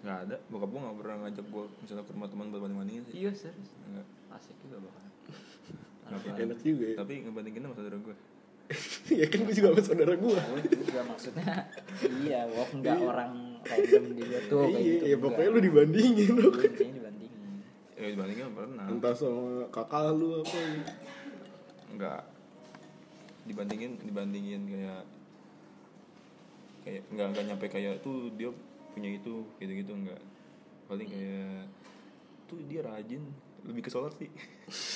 [0.03, 0.36] nggak ada.
[0.49, 3.13] Bokap gue nggak pernah ngajak gue misalnya ke rumah teman buat banding bandingin sih.
[3.26, 3.70] Iya serius.
[3.86, 4.07] Nggak.
[4.30, 5.05] asik juga pernah.
[6.41, 6.95] enak juga ya.
[6.97, 8.15] Tapi ngebandingin sama saudara gue
[9.20, 11.53] ya kan gue juga sama saudara gue Oh juga maksudnya.
[12.22, 13.34] Iya Wok nggak orang
[13.65, 17.03] random juga tuh kayak iya gitu ya pokoknya lu dibandingin lu Iya, dibandingin
[18.00, 18.86] ya dibandingin pernah.
[18.88, 20.93] Entah sama kakak lu apa gitu.
[22.00, 22.22] nggak
[23.50, 25.04] dibandingin dibandingin kayak
[26.86, 28.47] kayak nggak nggak nyampe kayak tuh dia
[28.95, 30.22] punya itu gitu gitu nggak
[30.88, 31.68] paling kayak
[32.47, 33.22] tuh dia rajin
[33.68, 34.32] lebih ke sholat sih.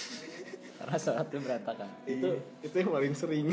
[0.80, 2.30] Karena sholat lu berantakan itu
[2.64, 3.45] itu yang paling sering.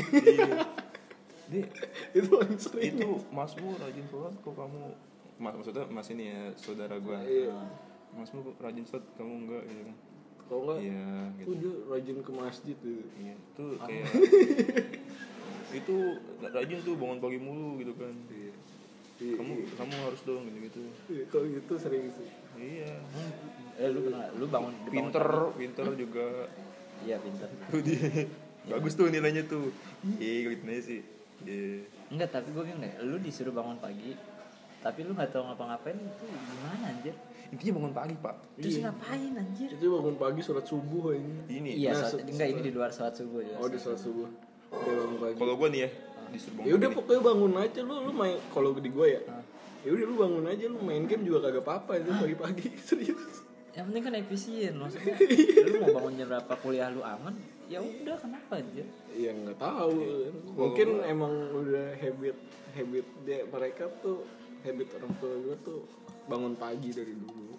[1.51, 1.67] Dia
[2.15, 2.95] itu paling sering.
[2.95, 4.95] itu masmu rajin sholat kok kamu?
[5.41, 7.19] Mas maksudnya mas ini ya saudara gua.
[7.25, 7.90] Iya.
[8.15, 9.95] Masmu rajin sholat kamu enggak gitu kan?
[10.47, 11.07] Kalau enggak iya
[11.39, 11.45] gitu.
[11.47, 14.05] tuh dia rajin ke masjid tuh iya itu kayak
[15.79, 15.95] itu
[16.43, 18.15] rajin tuh bangun pagi mulu gitu kan.
[19.21, 20.81] Iya, kamu kamu harus dong gitu gitu.
[21.13, 22.29] Iya, kalau gitu sering sih.
[22.57, 22.89] Iya.
[23.77, 25.57] Eh lu pernah lu bangun pinter pagi?
[25.61, 26.27] pinter juga.
[27.05, 27.47] Iya pinter.
[27.69, 28.01] Tuh dia.
[28.65, 29.69] Bagus tuh nilainya tuh.
[30.17, 31.01] Iya gitu sih.
[31.45, 31.85] Iya.
[32.11, 34.17] Enggak tapi gue bingung deh lu disuruh bangun pagi
[34.81, 37.15] tapi lu nggak tahu ngapa-ngapain itu gimana anjir?
[37.51, 38.35] Intinya bangun pagi pak.
[38.57, 38.81] Terus Iya.
[38.87, 39.69] ngapain anjir?
[39.69, 41.33] Itu bangun pagi sholat subuh ini.
[41.47, 41.71] Ini.
[41.77, 44.27] Iya Nah, sholat, enggak ini di luar sholat subuh juga oh di sholat subuh.
[44.71, 45.35] dia bangun pagi.
[45.35, 45.89] Kalau gua nih ya
[46.31, 47.79] disuruh bangun ya udah pokoknya bangun aja.
[47.81, 49.43] Lu lu main kalau di gua ya Ah.
[49.81, 50.65] ya udah lu bangun aja.
[50.65, 53.33] Lu main game juga kagak apa-apa itu pagi-pagi serius.
[53.71, 55.15] Yang penting kan efisien maksudnya.
[55.27, 55.63] Iya.
[55.67, 57.35] lu mau bangun jam berapa kuliah lu aman
[57.67, 58.87] ya udah kenapa anjir?
[59.11, 59.95] Ya nggak tahu.
[60.55, 62.35] Mungkin emang udah habit
[62.71, 64.23] habit dia mereka tuh
[64.61, 65.79] habit orang tua gua tuh
[66.23, 67.53] bangun pagi dari dulu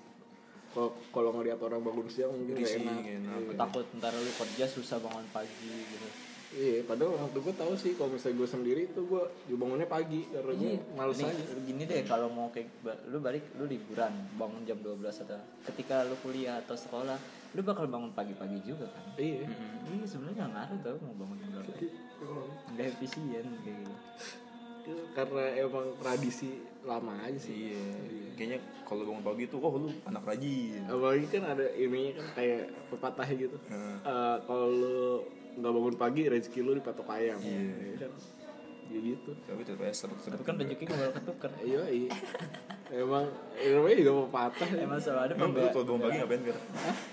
[0.72, 3.38] kalau kalau ngeliat orang bangun siang mungkin gak enak, enak.
[3.44, 3.56] Iya.
[3.58, 6.08] takut ntar lu kerja susah bangun pagi gitu
[6.52, 10.28] Iya, padahal waktu gue tahu sih kalau misalnya gue sendiri tuh gue juga bangunnya pagi
[10.28, 11.44] karena gue males Nih, aja.
[11.64, 12.68] gini deh kalau mau kayak
[13.08, 17.16] lu balik lu liburan bangun jam 12 atau ketika lu kuliah atau sekolah
[17.56, 19.48] lu bakal bangun pagi-pagi juga kan Iya.
[19.48, 21.72] Iya sebenarnya nggak ngaruh tau mau bangun jam berapa
[22.68, 23.94] nggak efisien kayak gitu
[25.14, 27.70] Karena emang tradisi lama aja sih.
[27.70, 27.84] iya
[28.32, 32.62] kayaknya kalau bangun pagi tuh oh lu anak rajin Apalagi kan ada ininya kan kayak
[32.88, 33.56] pepatah gitu.
[33.66, 33.96] Nah.
[34.02, 34.98] Eh, kalau lu
[35.54, 37.38] nggak bangun pagi rezeki lu dipatok ayam.
[37.38, 37.60] Iya.
[37.88, 38.12] Ya kan.
[38.84, 39.30] Ya gitu.
[39.42, 42.10] tapi tetap aja seret tapi kan rezeki nggak bakal ketuker Iya, iya.
[42.92, 43.24] emang
[43.54, 44.68] namanya juga pepatah.
[44.76, 46.58] emang selalu ada Emang pembe- kalau bangun pagi ngapain Gar?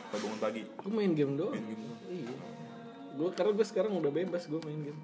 [0.04, 1.54] Kalau bangun pagi Gue main game doang.
[1.54, 2.00] main game doang.
[2.10, 2.36] Iya.
[3.14, 5.02] Gue karena gue sekarang udah bebas gue main game.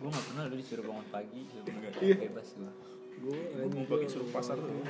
[0.00, 1.40] Gue nggak pernah lu disuruh bangun pagi.
[2.00, 2.16] Iya.
[2.18, 2.70] bebas gue
[3.20, 4.80] Gue bangun pagi suruh pasar tuh.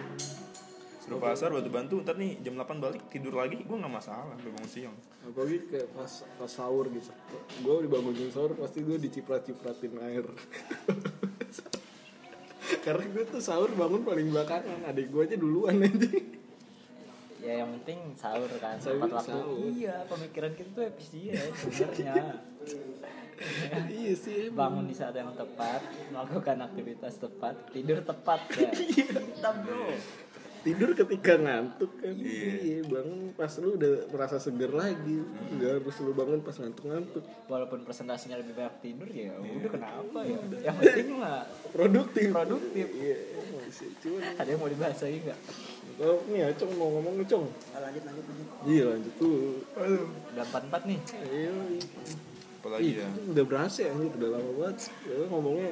[1.00, 4.30] suruh ke pasar bantu bantu ntar nih jam 8 balik tidur lagi gue nggak masalah
[4.30, 4.96] sampai bangun siang.
[5.22, 7.10] Apalagi kayak pas pas sahur gitu.
[7.60, 10.22] Gue dibangunin sahur pasti gue diciprat cipratin air.
[12.80, 16.10] Karena gue tuh sahur bangun paling belakangan adik gue aja duluan aja.
[17.40, 19.32] Ya yang penting sahur kan Sahur, tepat waktu.
[19.32, 19.56] sahur.
[19.66, 22.36] iya pemikiran kita tuh efisien sebenarnya
[23.90, 24.12] iya.
[24.16, 24.84] Sih emang.
[24.84, 25.80] bangun di saat yang tepat
[26.12, 28.70] melakukan aktivitas tepat tidur tepat ya.
[29.36, 29.92] Kita bro.
[30.60, 32.12] Tidur ketika ngantuk kan.
[32.12, 32.52] Iya.
[32.60, 35.24] iya bangun pas lu udah merasa seger lagi
[35.56, 37.24] nggak harus lu bangun pas ngantuk-ngantuk.
[37.48, 40.38] Walaupun presentasinya lebih banyak tidur ya udah kenapa ya?
[40.68, 42.28] Yang penting mah produktif.
[42.28, 42.86] Produktif.
[42.92, 43.18] iya
[43.70, 45.38] cuman ada yang mau dibahas lagi nggak
[46.00, 47.44] kalau nih Acong mau ngomong nih Cong?
[47.76, 48.48] Lanjut lanjut lanjut.
[48.64, 49.36] Iya lanjut tuh
[50.32, 50.98] udah empat empat nih.
[51.28, 51.52] Iya
[52.60, 53.08] apalagi ya?
[53.32, 54.76] udah berasa ya udah lama banget.
[55.08, 55.70] Ya, ngomongnya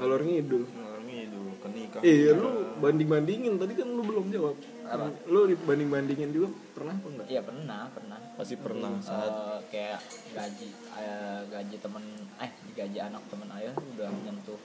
[0.00, 0.64] ngalor ngidul.
[0.64, 2.48] Ngalami dulu ke nikah iya lu
[2.80, 4.56] banding bandingin tadi kan lu belum jawab.
[4.88, 5.06] Apa?
[5.28, 7.26] lu dibanding bandingin juga pernah apa enggak?
[7.28, 8.18] Iya pernah pernah.
[8.40, 10.00] Pasti pernah saat Eh, kayak
[10.32, 12.04] gaji eh, gaji temen
[12.40, 14.60] eh gaji anak temen ayah udah menyentuh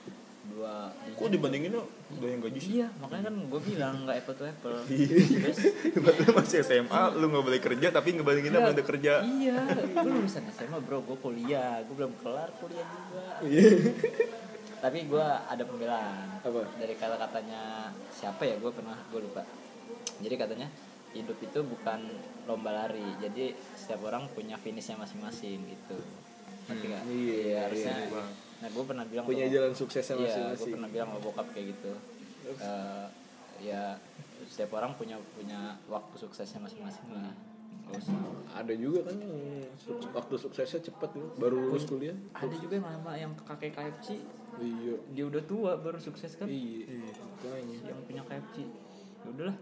[0.52, 0.92] dua.
[1.16, 1.88] Kok dibandingin lo?
[2.20, 2.70] Udah yang gaji sih?
[2.80, 4.78] iya makanya kan gue bilang nggak apple to apple.
[4.92, 5.16] Iya.
[5.40, 5.60] terus?
[5.96, 9.14] Lu masih SMA, lu gak boleh kerja tapi ngebandingin sama udah kerja.
[9.24, 9.58] iya
[9.96, 11.00] gue lulusan SMA bro.
[11.04, 11.80] Gue kuliah.
[11.88, 13.26] Gue belum kelar kuliah juga.
[13.48, 13.70] Iya.
[14.84, 16.28] tapi gue ada pembelaan.
[16.44, 16.62] Apa?
[16.76, 18.60] dari kata katanya siapa ya?
[18.60, 19.48] Gue pernah gue lupa.
[20.20, 20.68] Jadi katanya
[21.16, 22.04] hidup itu bukan
[22.50, 23.06] lomba lari.
[23.24, 25.98] Jadi setiap orang punya finishnya masing-masing gitu.
[26.68, 27.04] Ngerti nggak?
[27.12, 28.24] iya, harusnya iya.
[28.64, 30.72] Nah gue pernah bilang Punya jalan suksesnya iya gue masing-masing.
[30.72, 31.92] pernah bilang sama bokap kayak gitu
[32.44, 33.06] Eh,
[33.62, 33.96] ya
[34.46, 37.32] setiap orang punya punya waktu suksesnya masing-masing lah
[38.54, 39.36] Ada juga kan yang
[40.12, 42.16] waktu suksesnya cepet tuh, baru lulus kuliah.
[42.32, 44.20] ada juga yang lama yang kakek KFC
[44.56, 44.96] Iya.
[45.10, 46.86] dia udah tua baru sukses kan Iya.
[47.12, 47.78] Makanya.
[47.84, 49.58] yang punya KFC ya udahlah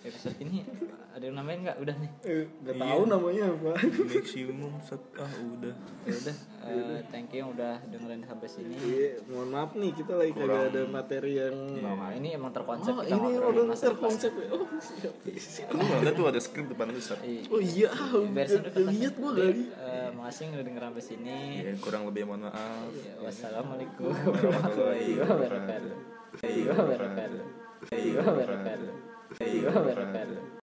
[0.00, 0.64] episode ini
[1.10, 2.82] ada yang namain nggak udah nih Eh, gak Iya.
[2.86, 3.70] tahu namanya apa.
[4.06, 5.74] Maximum set ah udah.
[6.00, 10.12] ya udah eh, thank you yang udah dengerin sampai sini Iya, mohon maaf nih kita
[10.14, 14.48] lagi kagak ada materi yang Nah, ini emang terkonsep Oh, kita ini udah terkonsep ya.
[14.50, 15.14] Oh, siap.
[15.36, 15.68] siap.
[15.74, 17.00] Lu tuh ada skrip depan lu.
[17.00, 17.42] Iya.
[17.46, 19.68] Oh iya, ah, udah kan, lihat gua kali.
[19.68, 22.88] eh, makasih yang udah denger sampai sini Ya, kurang lebih mohon maaf.
[22.96, 25.92] Ya, wassalamualaikum warahmatullahi wabarakatuh
[26.30, 27.42] warahmatullahi wabarakatuh
[27.82, 30.50] warahmatullahi wabarakatuh Pero yo